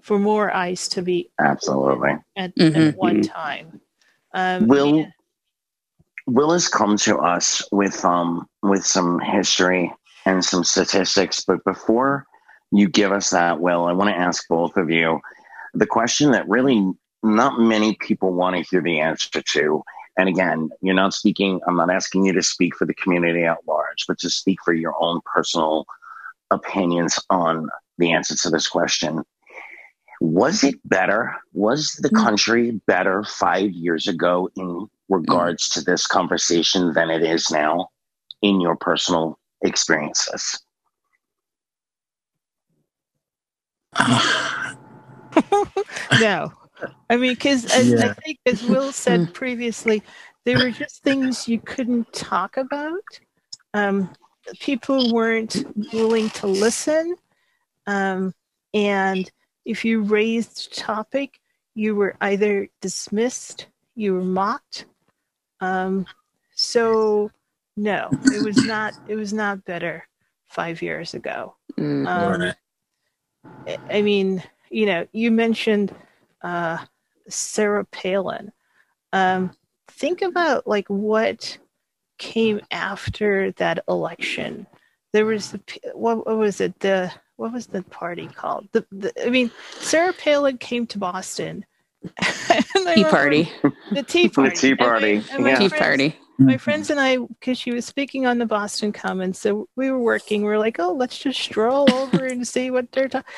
[0.00, 2.16] for more eyes to be Absolutely.
[2.36, 2.88] at, Mhm.
[2.88, 3.80] at one time.
[4.32, 5.12] Um, Will and-
[6.26, 9.92] Will has come to us with um with some history
[10.28, 12.26] and some statistics, but before
[12.70, 15.20] you give us that, Will, I want to ask both of you
[15.72, 19.82] the question that really not many people want to hear the answer to.
[20.18, 23.66] And again, you're not speaking, I'm not asking you to speak for the community at
[23.66, 25.86] large, but to speak for your own personal
[26.50, 29.24] opinions on the answer to this question.
[30.20, 31.36] Was it better?
[31.54, 32.22] Was the mm-hmm.
[32.22, 37.88] country better five years ago in regards to this conversation than it is now
[38.42, 40.58] in your personal experiences?
[46.20, 46.52] no,
[47.10, 50.02] I mean, because as I think, as Will said previously,
[50.44, 53.02] there were just things you couldn't talk about.
[53.74, 54.10] Um,
[54.60, 57.16] people weren't willing to listen,
[57.86, 58.32] um,
[58.74, 59.30] and
[59.64, 61.40] if you raised a topic,
[61.74, 64.86] you were either dismissed, you were mocked.
[65.60, 66.06] Um,
[66.54, 67.30] so,
[67.78, 68.94] no, it was not.
[69.08, 70.06] It was not better
[70.48, 71.56] five years ago.
[71.78, 72.06] Mm.
[72.08, 72.54] Um, Right.
[73.66, 75.94] I- I mean, you know, you mentioned
[76.42, 76.78] uh,
[77.28, 78.52] Sarah Palin.
[79.12, 79.52] Um,
[79.88, 81.56] think about like what
[82.18, 84.66] came after that election.
[85.12, 85.60] There was the
[85.94, 86.78] what, what was it?
[86.80, 88.68] The what was the party called?
[88.72, 91.64] The, the I mean, Sarah Palin came to Boston.
[92.76, 93.52] And I Tea party.
[93.92, 94.56] The Tea Party.
[94.56, 95.58] Tea And my- Party, and my yeah.
[95.58, 96.16] Tea friends- party.
[96.38, 99.98] My friends and I, because she was speaking on the Boston Commons, so we were
[99.98, 100.42] working.
[100.42, 103.30] We are like, oh, let's just stroll over and see what they're talking.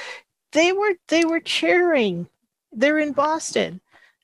[0.53, 2.29] They were they were cheering.
[2.73, 3.81] They're in Boston,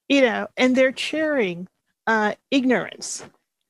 [0.09, 1.69] you know, and they're cheering
[2.07, 3.25] uh, ignorance.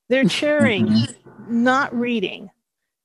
[0.08, 1.06] They're cheering
[1.48, 2.50] not reading,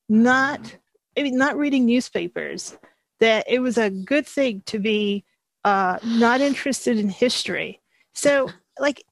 [0.10, 0.76] not
[1.18, 2.78] I mean, not reading newspapers.
[3.20, 5.24] That it was a good thing to be
[5.64, 7.80] uh, not interested in history.
[8.14, 8.49] So,
[8.80, 9.04] like,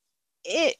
[0.43, 0.77] it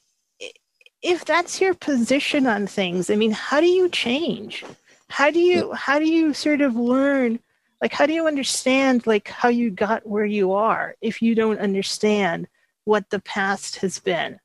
[1.02, 4.64] if that's your position on things i mean how do you change?
[5.10, 7.40] How do you how do you sort of learn
[7.82, 11.58] like how do you understand like how you got where you are if you don't
[11.58, 12.46] understand
[12.84, 14.38] what the past has been?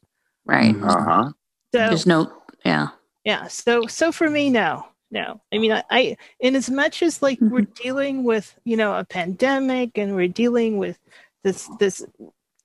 [0.43, 0.75] Right.
[0.75, 1.29] Uh huh.
[1.29, 1.33] so
[1.71, 2.31] There's no,
[2.65, 2.87] yeah.
[3.23, 3.47] yeah.
[3.47, 5.39] So so for me no no.
[5.53, 9.05] I mean i, I in as much as like we're dealing with you know a
[9.05, 10.97] pandemic and we're dealing with
[11.43, 12.03] this this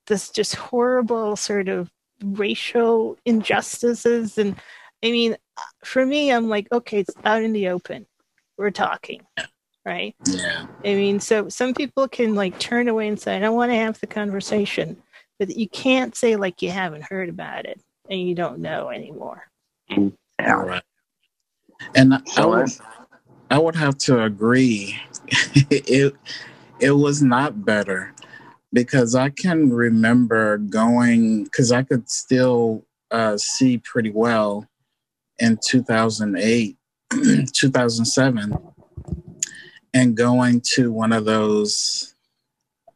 [0.06, 1.90] this just horrible sort of
[2.24, 4.54] racial injustices and
[5.02, 5.36] i mean
[5.84, 8.06] for me i'm like okay it's out in the open
[8.58, 9.22] we're talking
[9.86, 10.66] right Yeah.
[10.84, 13.76] i mean so some people can like turn away and say i don't want to
[13.76, 14.96] have the conversation
[15.38, 19.44] but you can't say like you haven't heard about it and you don't know anymore
[19.88, 20.10] Yeah.
[20.38, 20.82] Right.
[21.94, 22.68] And I would,
[23.50, 24.98] I would have to agree.
[25.70, 26.14] it
[26.78, 28.12] it was not better
[28.72, 34.68] because I can remember going because I could still uh, see pretty well
[35.38, 36.76] in 2008
[37.52, 38.54] 2007
[39.92, 42.14] and going to one of those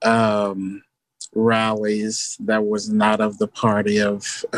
[0.03, 0.83] um,
[1.35, 4.21] rallies that was not of the party of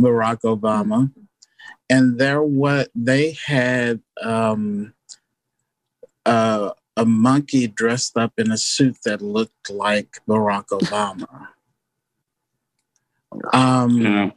[0.00, 1.12] Barack Obama.
[1.90, 4.94] And there what they had um,
[6.24, 11.48] uh, a monkey dressed up in a suit that looked like Barack Obama.
[13.52, 14.30] Um, Yeah.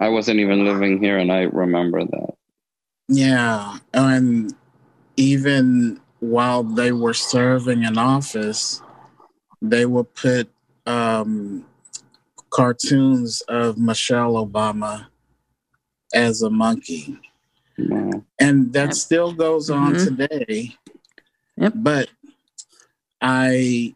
[0.00, 2.34] I wasn't even living here, and I remember that.
[3.08, 4.54] Yeah, and
[5.16, 8.80] even while they were serving in office,
[9.60, 10.48] they would put
[10.86, 11.66] um,
[12.50, 15.06] cartoons of Michelle Obama
[16.14, 17.18] as a monkey,
[17.76, 18.24] Wow.
[18.38, 20.04] and that still goes on Mhm.
[20.04, 20.76] today.
[21.58, 21.72] Yep.
[21.76, 22.08] But
[23.20, 23.94] I,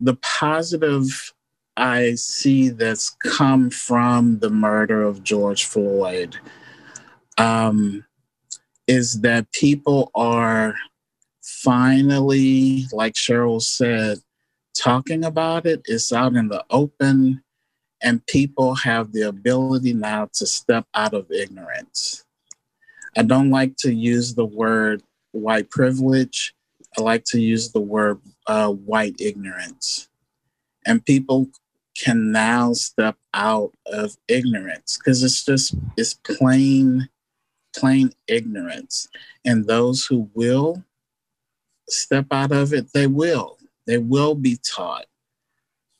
[0.00, 1.32] the positive
[1.76, 6.36] I see that's come from the murder of George Floyd
[7.38, 8.04] um,
[8.86, 10.74] is that people are
[11.42, 14.18] finally, like Cheryl said,
[14.76, 15.82] talking about it.
[15.86, 17.42] It's out in the open,
[18.02, 22.24] and people have the ability now to step out of ignorance.
[23.16, 25.02] I don't like to use the word
[25.34, 26.54] white privilege.
[26.98, 30.08] I like to use the word uh, white ignorance.
[30.86, 31.48] And people
[31.96, 37.08] can now step out of ignorance because it's just, it's plain,
[37.76, 39.08] plain ignorance.
[39.44, 40.84] And those who will
[41.88, 43.58] step out of it, they will.
[43.86, 45.06] They will be taught.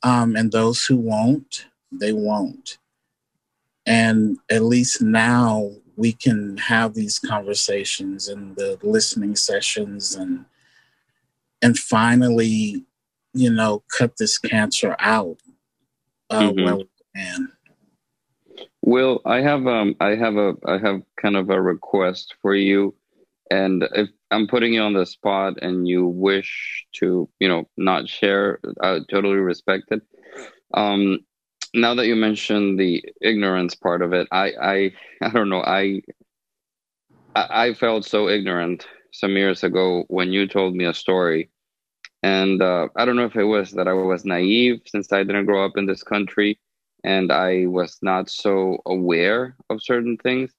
[0.03, 2.79] Um, and those who won't, they won't.
[3.87, 10.45] And at least now we can have these conversations and the listening sessions and
[11.63, 12.85] and finally,
[13.33, 15.39] you know, cut this cancer out
[16.31, 16.63] uh, Mhm.
[16.63, 17.53] where we can.
[18.85, 22.95] Will, I have um I have a I have kind of a request for you
[23.51, 28.09] and if I'm putting you on the spot and you wish to, you know, not
[28.09, 30.03] share, I totally respect it.
[30.75, 31.21] Um
[31.75, 36.03] now that you mentioned the ignorance part of it, I I I don't know, I
[37.35, 41.51] I, felt so ignorant some years ago when you told me a story.
[42.23, 45.47] And uh, I don't know if it was that I was naive since I didn't
[45.47, 46.61] grow up in this country
[47.03, 50.51] and I was not so aware of certain things.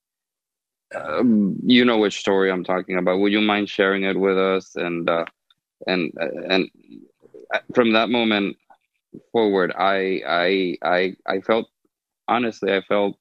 [0.94, 3.18] Um, you know which story I'm talking about.
[3.18, 4.76] Would you mind sharing it with us?
[4.76, 5.24] And uh,
[5.88, 6.12] and
[6.48, 6.70] and
[7.74, 8.56] from that moment
[9.32, 11.68] forward, I I I I felt
[12.28, 13.16] honestly, I felt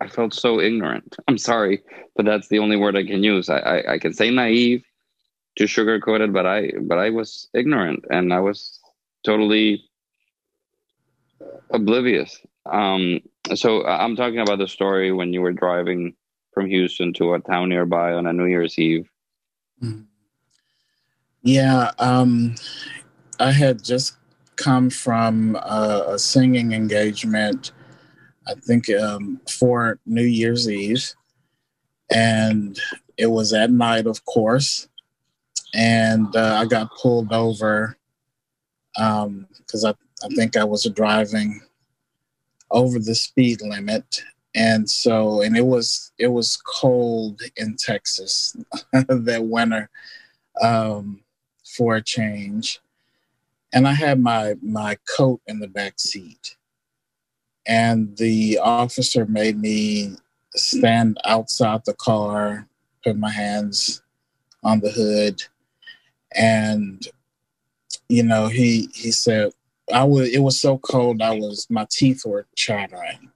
[0.00, 1.16] I felt so ignorant.
[1.28, 1.82] I'm sorry,
[2.16, 3.48] but that's the only word I can use.
[3.48, 4.84] I I, I can say naive
[5.56, 8.80] to sugarcoat it, but I but I was ignorant and I was
[9.24, 9.84] totally
[11.70, 12.40] oblivious.
[12.66, 13.20] Um,
[13.54, 16.14] so I'm talking about the story when you were driving
[16.52, 19.08] from Houston to a town nearby on a New Year's Eve.
[21.42, 22.56] Yeah, um,
[23.38, 24.16] I had just
[24.56, 27.72] come from a, a singing engagement,
[28.46, 31.14] I think um, for New Year's Eve.
[32.10, 32.78] And
[33.16, 34.88] it was at night, of course.
[35.74, 37.96] And uh, I got pulled over
[38.94, 39.90] because I,
[40.24, 41.60] I think I was driving
[42.70, 44.22] over the speed limit.
[44.54, 48.56] And so, and it was it was cold in Texas
[48.92, 49.90] that winter
[50.60, 51.20] um,
[51.76, 52.80] for a change.
[53.72, 56.56] And I had my my coat in the back seat.
[57.66, 60.16] And the officer made me
[60.54, 62.66] stand outside the car,
[63.04, 64.02] put my hands
[64.64, 65.42] on the hood,
[66.34, 67.06] and
[68.08, 69.52] you know, he he said
[69.92, 73.30] I was it was so cold I was my teeth were chattering.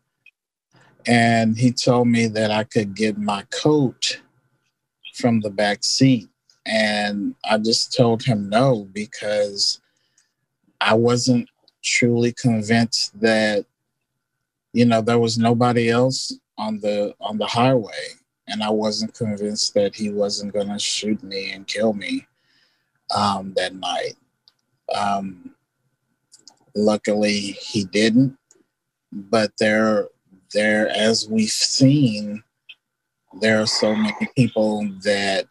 [1.07, 4.21] And he told me that I could get my coat
[5.15, 6.29] from the back seat
[6.65, 9.81] and I just told him no because
[10.83, 11.49] I wasn't
[11.83, 13.65] truly convinced that
[14.73, 18.19] you know there was nobody else on the on the highway
[18.49, 22.27] and I wasn't convinced that he wasn't going to shoot me and kill me
[23.15, 24.15] um, that night.
[24.95, 25.55] Um,
[26.75, 28.37] luckily, he didn't.
[29.13, 30.09] But there,
[30.53, 32.43] there, as we've seen,
[33.41, 35.47] there are so many people that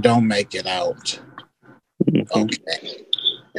[0.00, 1.20] don't make it out.
[2.34, 3.06] Okay.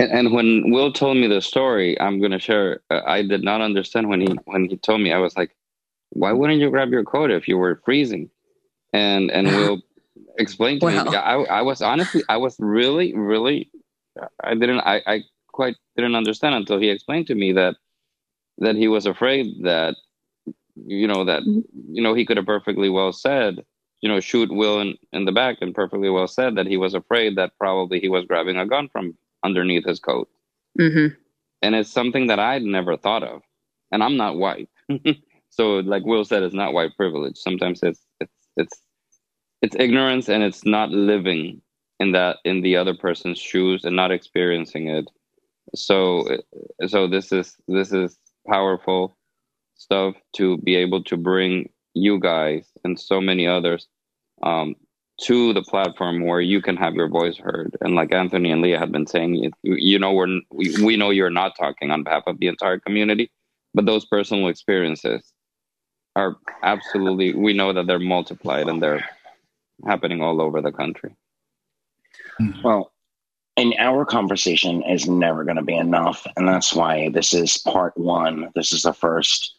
[0.01, 2.81] And, and when Will told me the story, I'm gonna share.
[2.89, 5.13] Uh, I did not understand when he when he told me.
[5.13, 5.55] I was like,
[6.11, 8.31] "Why wouldn't you grab your coat if you were freezing?"
[8.93, 9.81] And and Will
[10.39, 11.03] explained to Wow.
[11.05, 11.15] me.
[11.17, 13.71] I I was honestly I was really really
[14.43, 17.75] I didn't I I quite didn't understand until he explained to me that
[18.59, 19.95] that he was afraid that
[20.75, 23.65] you know that you know he could have perfectly well said
[24.01, 26.95] you know shoot will in, in the back and perfectly well said that he was
[26.95, 30.29] afraid that probably he was grabbing a gun from underneath his coat.
[30.79, 31.13] Mm-hmm.
[31.61, 33.41] and it's something that i'd never thought of.
[33.91, 34.69] And i'm not white.
[35.51, 37.37] So like will said it's not white privilege.
[37.37, 38.81] Sometimes it's it's it's
[39.61, 41.61] it's ignorance and it's not living
[41.99, 45.11] in that in the other person's shoes and not experiencing it.
[45.75, 46.25] So
[46.87, 48.17] so this is this is
[48.47, 49.15] powerful
[49.75, 53.87] stuff to be able to bring you guys and so many others
[54.43, 54.75] um,
[55.19, 57.77] to the platform where you can have your voice heard.
[57.81, 61.11] And like Anthony and Leah have been saying, you, you know, we're, we, we know
[61.11, 63.29] you're not talking on behalf of the entire community,
[63.73, 65.31] but those personal experiences
[66.15, 69.07] are absolutely, we know that they're multiplied and they're
[69.85, 71.15] happening all over the country.
[72.37, 72.51] Hmm.
[72.63, 72.91] Well,
[73.57, 76.25] and our conversation is never going to be enough.
[76.35, 78.49] And that's why this is part one.
[78.55, 79.55] This is the first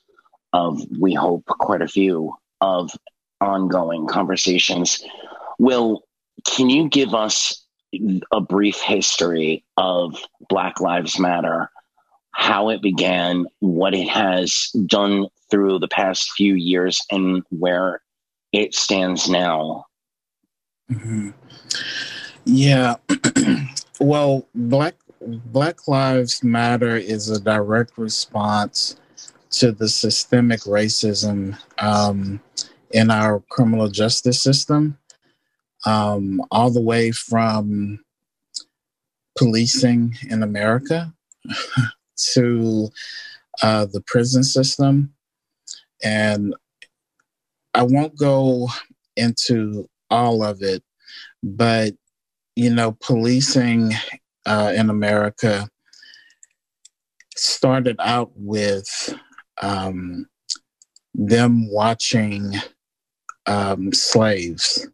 [0.52, 2.90] of, we hope, quite a few of
[3.40, 5.04] ongoing conversations.
[5.62, 6.02] Will,
[6.44, 7.64] can you give us
[8.32, 11.70] a brief history of Black Lives Matter,
[12.32, 18.02] how it began, what it has done through the past few years, and where
[18.52, 19.84] it stands now?
[20.88, 21.30] hmm
[22.44, 22.96] Yeah.
[24.00, 28.96] well, Black Black Lives Matter is a direct response
[29.52, 32.40] to the systemic racism um,
[32.90, 34.98] in our criminal justice system,
[35.84, 38.04] um, all the way from
[39.36, 41.12] policing in America
[42.16, 42.88] to
[43.62, 45.12] uh, the prison system.
[46.02, 46.54] And
[47.74, 48.68] I won't go
[49.16, 50.82] into all of it,
[51.42, 51.94] but
[52.54, 53.92] you know, policing
[54.44, 55.68] uh, in America
[57.34, 59.14] started out with
[59.62, 60.28] um,
[61.14, 62.52] them watching
[63.46, 64.86] um, slaves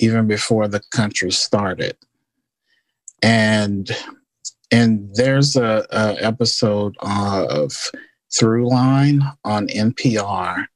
[0.00, 1.96] even before the country started,
[3.22, 3.90] and
[4.70, 7.72] and there's a, a episode of
[8.32, 10.66] Throughline on NPR.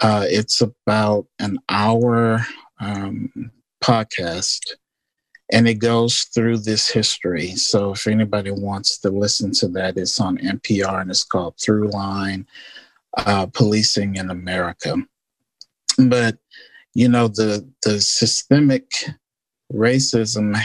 [0.00, 2.46] Uh, it's about an hour
[2.80, 3.50] um,
[3.82, 4.60] podcast
[5.52, 7.54] and it goes through this history.
[7.54, 12.46] So if anybody wants to listen to that, it's on NPR and it's called Throughline
[13.16, 14.96] uh, Policing in America.
[15.98, 16.38] But
[16.96, 18.90] you know the the systemic
[19.70, 20.58] racism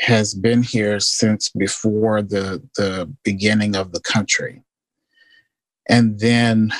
[0.00, 4.62] has been here since before the the beginning of the country,
[5.88, 6.72] and then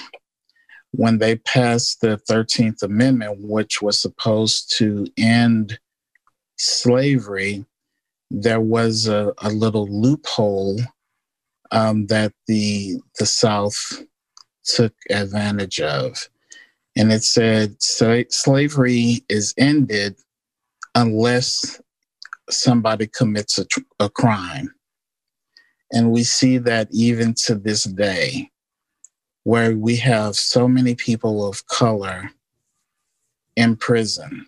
[0.92, 5.80] when they passed the 13th Amendment, which was supposed to end
[6.56, 7.64] slavery,
[8.30, 10.78] there was a, a little loophole
[11.72, 14.04] um, that the the South
[14.64, 16.28] took advantage of,
[16.96, 20.16] and it said slavery is ended
[20.94, 21.80] unless
[22.50, 23.66] somebody commits a,
[23.98, 24.74] a crime,
[25.92, 28.50] and we see that even to this day,
[29.44, 32.30] where we have so many people of color
[33.56, 34.46] in prison.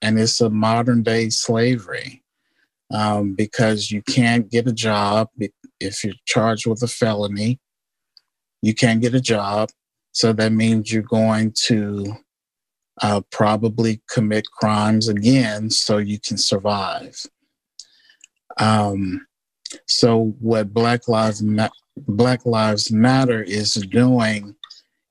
[0.00, 2.22] And it's a modern day slavery
[2.92, 5.28] um, because you can't get a job
[5.80, 7.58] if you're charged with a felony.
[8.62, 9.70] You can't get a job,
[10.18, 12.04] so that means you're going to
[13.02, 17.24] uh, probably commit crimes again so you can survive.
[18.56, 19.28] Um,
[19.86, 24.56] so what Black Lives Ma- Black Lives Matter is doing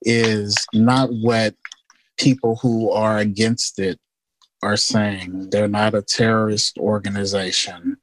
[0.02, 1.56] is not what
[2.18, 4.02] people who are against it
[4.62, 5.52] are saying.
[5.52, 7.96] They're not a terrorist organization.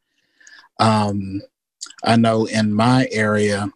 [0.81, 1.43] Um,
[2.03, 3.71] I know in my area,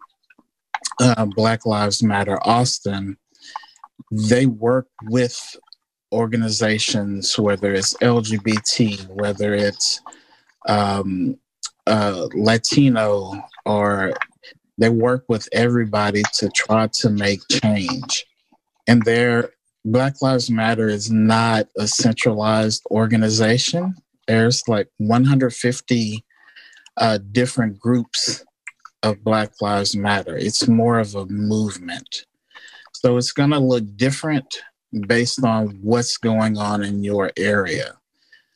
[0.99, 3.17] uh, Black Lives Matter Austin,
[4.11, 5.55] they work with
[6.11, 10.01] organizations, whether it's LGBT, whether it's
[10.67, 11.37] um,
[11.87, 13.33] uh, Latino,
[13.65, 14.13] or
[14.77, 18.25] they work with everybody to try to make change.
[18.87, 19.51] And they're
[19.85, 23.95] Black Lives Matter is not a centralized organization.
[24.27, 26.25] There's like 150
[26.97, 28.43] uh, different groups
[29.03, 30.37] of Black Lives Matter.
[30.37, 32.25] It's more of a movement.
[32.93, 34.61] So it's going to look different
[35.07, 37.93] based on what's going on in your area.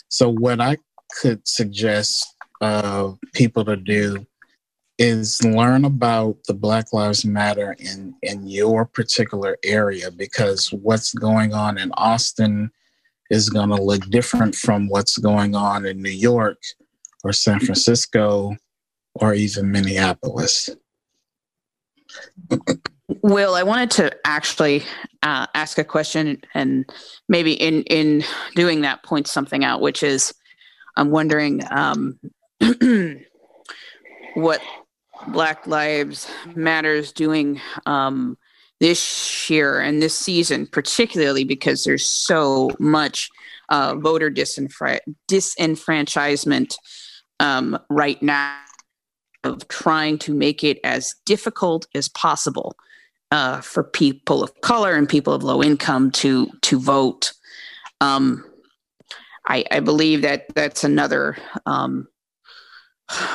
[0.10, 0.78] So, what I
[1.22, 4.26] could suggest uh, people to do
[5.00, 11.54] is learn about the Black Lives Matter in, in your particular area because what's going
[11.54, 12.72] on in Austin
[13.30, 16.62] is going to look different from what's going on in New York
[17.24, 18.56] or San Francisco
[19.16, 20.70] or even Minneapolis.
[23.22, 24.84] Will, I wanted to actually
[25.22, 26.86] uh, ask a question and
[27.30, 28.24] maybe in, in
[28.56, 30.34] doing that point something out, which is
[30.96, 32.20] I'm wondering um,
[34.36, 34.62] what
[35.28, 38.38] Black Lives Matters doing um,
[38.80, 43.30] this year and this season, particularly because there's so much
[43.70, 45.00] uh, voter disenfra-
[45.30, 46.76] disenfranchisement
[47.40, 48.63] um, right now
[49.44, 52.76] of trying to make it as difficult as possible
[53.32, 57.34] uh, for people of color and people of low income to to vote.
[58.02, 58.46] Um,
[59.48, 62.08] I, I, believe that that's another um,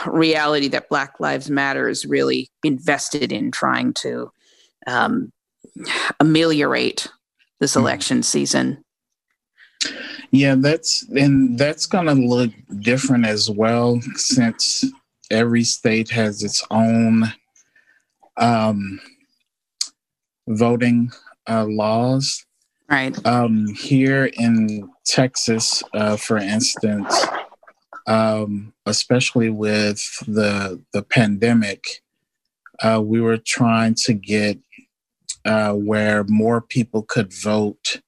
[0.06, 4.30] reality that Black Lives Matter is really invested in trying to
[4.86, 5.32] um,
[6.20, 7.08] ameliorate
[7.60, 7.80] this hmm.
[7.80, 8.84] election season.
[10.30, 12.50] Yeah, that's and that's going to look
[12.80, 14.84] different as well since
[15.30, 17.32] every state has its own
[18.36, 19.00] um,
[20.46, 21.10] voting
[21.48, 22.44] uh, laws.
[22.90, 23.14] Right.
[23.26, 27.26] Um, here in Texas, uh, for instance,
[28.06, 31.84] um, especially with the the pandemic,
[32.82, 34.58] uh, we were trying to get
[35.44, 38.00] uh, where more people could vote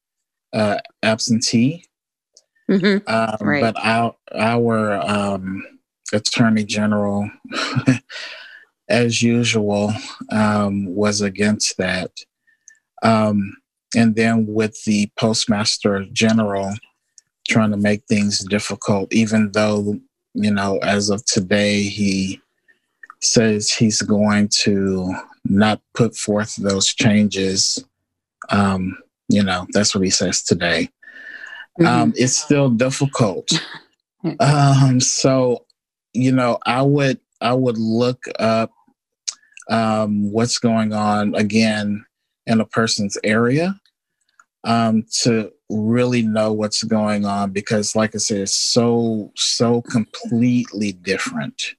[0.54, 1.84] uh, absentee.
[2.70, 3.08] Mm-hmm.
[3.12, 3.60] Um, right.
[3.60, 5.62] But our our um,
[6.12, 7.30] attorney general,
[8.88, 9.92] as usual,
[10.30, 12.10] um, was against that.
[13.02, 13.56] Um,
[13.96, 16.74] and then with the postmaster general
[17.48, 19.98] trying to make things difficult, even though,
[20.34, 22.40] you know, as of today, he
[23.20, 27.84] says he's going to not put forth those changes.
[28.50, 28.96] Um,
[29.28, 30.88] you know, that's what he says today.
[31.80, 31.86] Mm-hmm.
[31.86, 33.48] Um, it's still difficult.
[34.40, 35.64] um, so
[36.12, 38.72] you know, I would I would look up
[39.68, 42.04] um, what's going on again
[42.46, 43.80] in a person's area
[44.64, 50.92] um, to really know what's going on because, like I said, it's so so completely
[50.92, 51.74] different.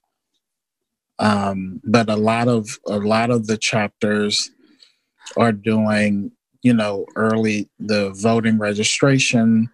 [1.19, 4.49] Um, but a lot of a lot of the chapters
[5.37, 6.31] are doing,
[6.63, 9.69] you know, early the voting registration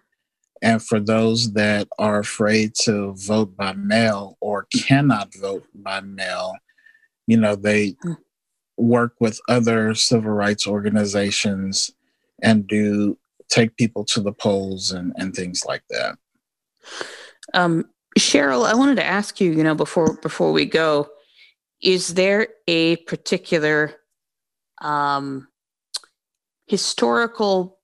[0.62, 6.54] and for those that are afraid to vote by mail or cannot vote by mail,
[7.26, 7.96] you know, they
[8.76, 11.90] work with other civil rights organizations
[12.42, 16.16] and do take people to the polls and, and things like that.
[17.54, 17.84] Um,
[18.18, 21.08] Cheryl, I wanted to ask you, you know, before before we go,
[21.82, 23.94] is there a particular
[24.80, 25.48] um,
[26.66, 27.77] historical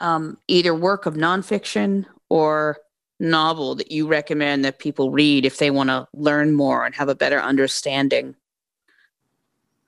[0.00, 2.78] um, either work of nonfiction or
[3.22, 7.08] novel that you recommend that people read if they want to learn more and have
[7.08, 8.34] a better understanding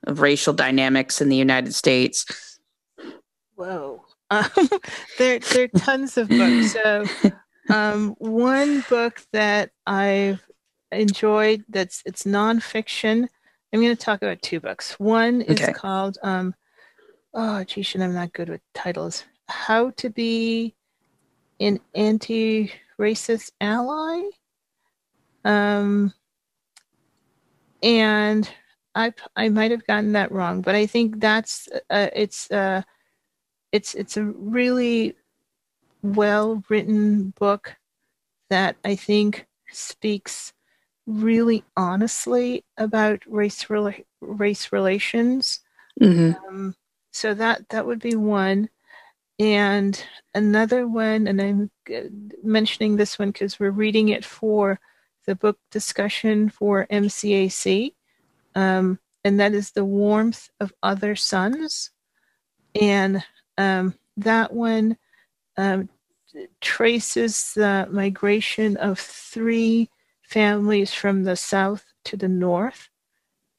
[0.05, 2.59] of racial dynamics in the United States?
[3.55, 4.03] Whoa.
[4.31, 4.49] Um,
[5.17, 6.73] there, there are tons of books.
[6.73, 7.05] So,
[7.69, 10.41] um, one book that I've
[10.91, 13.27] enjoyed that's it's nonfiction.
[13.73, 14.99] I'm going to talk about two books.
[14.99, 15.73] One is okay.
[15.73, 16.55] called um,
[17.33, 20.75] oh geez, I'm not good with titles how to be
[21.59, 24.21] an anti-racist ally.
[25.43, 26.13] Um,
[27.83, 28.49] and
[28.95, 32.81] I I might have gotten that wrong, but I think that's uh, it's uh,
[33.71, 35.15] it's it's a really
[36.01, 37.75] well written book
[38.49, 40.53] that I think speaks
[41.07, 45.59] really honestly about race rela- race relations.
[46.01, 46.47] Mm-hmm.
[46.47, 46.75] Um,
[47.11, 48.69] so that that would be one.
[49.37, 50.01] And
[50.33, 51.71] another one, and I'm
[52.43, 54.79] mentioning this one because we're reading it for
[55.25, 57.93] the book discussion for MCAC,
[58.53, 61.91] um, and that is The Warmth of Other Suns.
[62.79, 63.23] And
[63.57, 64.97] um, that one
[65.57, 65.89] um,
[66.61, 69.89] traces the migration of three
[70.21, 72.89] families from the south to the north.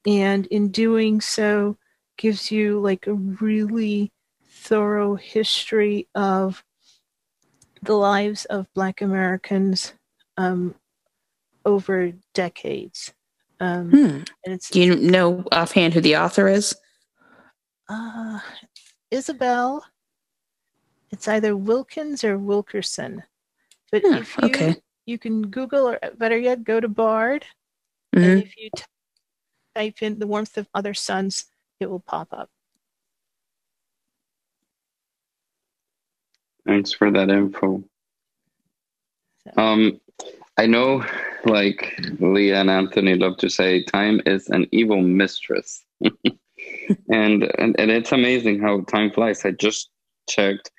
[0.06, 1.76] And in doing so,
[2.16, 4.12] gives you like a really
[4.66, 6.64] thorough history of
[7.82, 9.94] the lives of Black Americans
[10.36, 10.74] um,
[11.64, 13.12] over decades.
[13.60, 13.96] Um, hmm.
[14.06, 16.74] and it's, Do you know offhand who the author is?
[17.88, 18.40] Uh,
[19.10, 19.84] Isabel.
[21.10, 23.22] It's either Wilkins or Wilkerson.
[23.92, 24.76] But hmm, if you, okay.
[25.06, 27.44] you can Google or better yet, go to Bard.
[28.14, 28.24] Mm-hmm.
[28.24, 28.70] And if you
[29.76, 31.46] type in the warmth of other suns,
[31.78, 32.50] it will pop up.
[36.66, 37.82] Thanks for that info.
[39.56, 40.00] Um,
[40.56, 41.04] I know,
[41.44, 45.84] like Leah and Anthony love to say, time is an evil mistress.
[46.00, 49.44] and, and and it's amazing how time flies.
[49.44, 49.90] I just
[50.28, 50.70] checked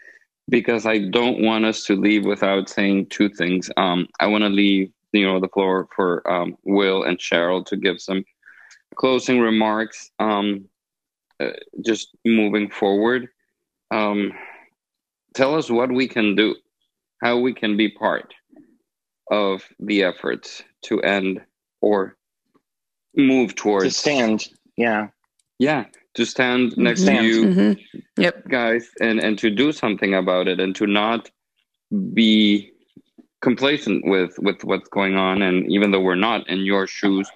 [0.49, 3.69] because I don't want us to leave without saying two things.
[3.77, 7.77] Um, I want to leave you know the floor for um, Will and Cheryl to
[7.77, 8.23] give some
[8.95, 10.11] closing remarks.
[10.19, 10.65] Um,
[11.39, 11.51] uh,
[11.85, 13.27] just moving forward,
[13.91, 14.33] um,
[15.37, 16.55] tell us what we can do,
[17.21, 18.33] how we can be part
[19.31, 21.39] of the efforts to end
[21.81, 22.17] or
[23.15, 24.47] move towards to stand.
[24.77, 25.07] Yeah,
[25.59, 25.85] yeah,
[26.15, 27.19] to stand next Stand.
[27.19, 27.79] to you Mhm.
[28.17, 28.47] Yep.
[28.49, 31.29] guys and and to do something about it and to not
[32.13, 32.71] be
[33.41, 37.29] complacent with with what's going on and even though we're not in your shoes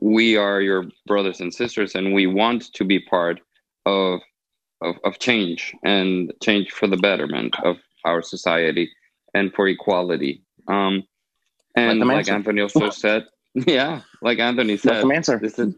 [0.00, 3.40] we are your brothers and sisters and we want to be part
[3.86, 4.20] of
[4.82, 8.90] of, of change and change for the betterment of our society
[9.34, 11.02] and for equality um
[11.74, 12.32] and them like answer.
[12.34, 15.38] anthony also said yeah like anthony let said them answer.
[15.38, 15.74] this is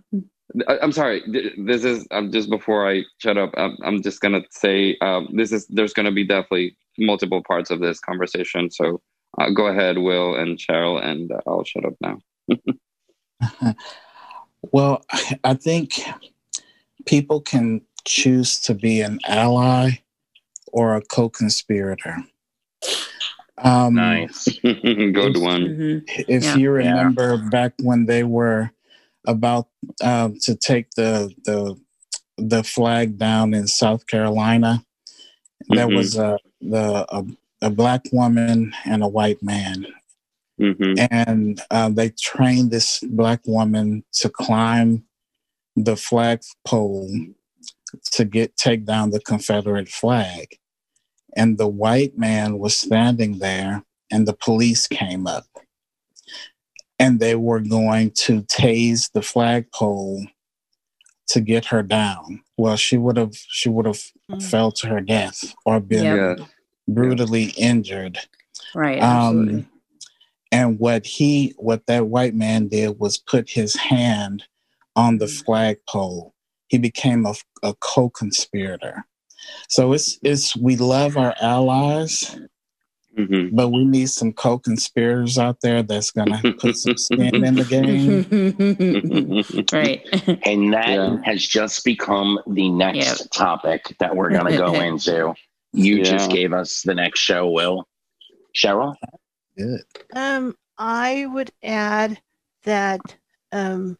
[0.66, 1.22] I- I'm sorry.
[1.58, 3.52] This is um, just before I shut up.
[3.58, 7.80] I'm, I'm just gonna say um, this is there's gonna be definitely multiple parts of
[7.80, 8.70] this conversation.
[8.70, 9.00] So
[9.38, 12.18] uh, go ahead, Will and Cheryl, and uh, I'll shut up now.
[14.72, 15.04] Well,
[15.44, 16.00] I think
[17.06, 19.90] people can choose to be an ally
[20.72, 22.16] or a co-conspirator.
[23.58, 24.48] Um, Nice.
[24.62, 25.62] Good one.
[25.68, 26.02] Mhm.
[26.28, 26.56] If Yeah.
[26.56, 28.70] you remember back when they were
[29.26, 29.68] about
[30.02, 31.76] uh, to take the the
[32.38, 34.84] the flag down in South Carolina,
[35.68, 35.94] there Mhm.
[35.96, 37.24] was a the a,
[37.62, 39.86] a black woman and a white man,
[40.58, 45.04] hmm and uh, they trained this black woman to climb
[45.76, 47.10] the flag pole
[48.12, 50.58] to get take down the Confederate flag,
[51.36, 55.44] and the white man was standing there, and the police came up,
[56.98, 60.26] and they were going to tase the flagpole
[61.28, 62.42] to get her down.
[62.56, 64.42] Well, she would have she would have Mm.
[64.42, 66.38] fell to her death or been Yep.
[66.38, 66.44] Yeah.
[66.86, 68.18] brutally injured.
[68.74, 69.02] Right.
[69.02, 69.66] Um,
[70.52, 74.44] and what he, what that white man did was put his hand
[74.96, 76.34] on the flagpole.
[76.68, 79.04] He became a, a co-conspirator.
[79.68, 82.38] So it's it's we love our allies,
[83.16, 87.64] hmm but we need some co-conspirators out there that's gonna put some skin in the
[87.64, 88.26] game.
[89.72, 90.00] right.
[90.44, 91.16] And that Yeah.
[91.24, 93.30] has just become the next Yep.
[93.32, 95.34] topic that we're going to go into.
[95.72, 97.86] You just gave us the next show, Will.
[98.56, 98.94] Cheryl?
[99.56, 99.82] Good.
[100.14, 102.20] Um, I would add
[102.64, 103.00] that
[103.52, 103.98] um,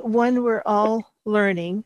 [0.00, 1.84] when we're all learning,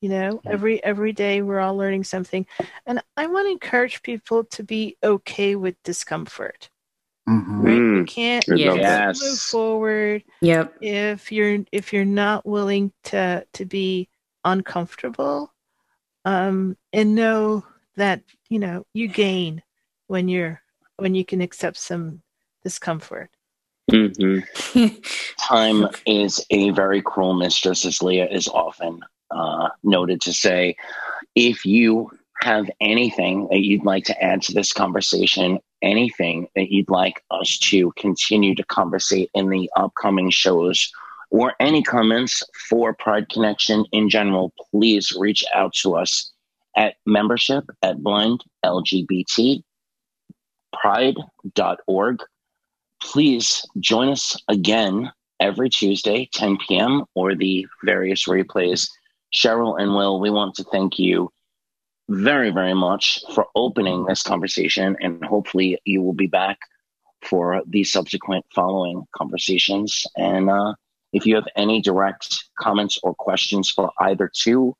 [0.00, 2.46] you know, every every day we're all learning something,
[2.86, 6.70] and I want to encourage people to be okay with discomfort.
[7.28, 7.60] mm-hmm.
[7.62, 7.74] Right?
[7.76, 8.06] You Mm.
[8.06, 8.72] can't Good Yeah.
[8.72, 9.08] love that.
[9.08, 9.22] Yes.
[9.22, 10.74] move forward Yep.
[10.80, 14.08] if you're if you're not willing to to be
[14.44, 15.52] uncomfortable,
[16.24, 17.64] um, and know
[17.96, 19.62] that you know you gain
[20.08, 20.60] when you're
[20.96, 22.22] when you can accept some
[22.62, 23.30] discomfort.
[23.90, 24.38] Hmm
[25.38, 30.76] Time is a very cruel mistress, as Leah is often uh, noted to say.
[31.34, 32.10] If you
[32.42, 37.58] have anything that you'd like to add to this conversation, anything that you'd like us
[37.58, 40.90] to continue to conversate in the upcoming shows,
[41.30, 46.32] or any comments for Pride Connection in general, please reach out to us
[46.76, 49.62] at membership at blind LGBT
[50.80, 52.18] pride.org.
[53.04, 58.88] Please join us again every Tuesday, 10 p.m., or the various replays.
[59.32, 61.30] Cheryl and Will, we want to thank you
[62.08, 66.58] very, very much for opening this conversation, and hopefully you will be back
[67.22, 70.06] for the subsequent following conversations.
[70.16, 70.74] And uh,
[71.12, 74.74] if you have any direct comments or questions for either two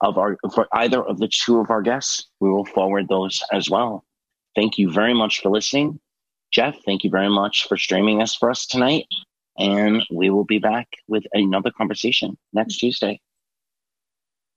[0.00, 3.70] of our for either of the two of our guests, we will forward those as
[3.70, 4.04] well.
[4.54, 5.98] Thank you very much for listening.
[6.54, 9.06] Jeff, thank you very much for streaming us for us tonight.
[9.58, 13.20] And we will be back with another conversation next Tuesday.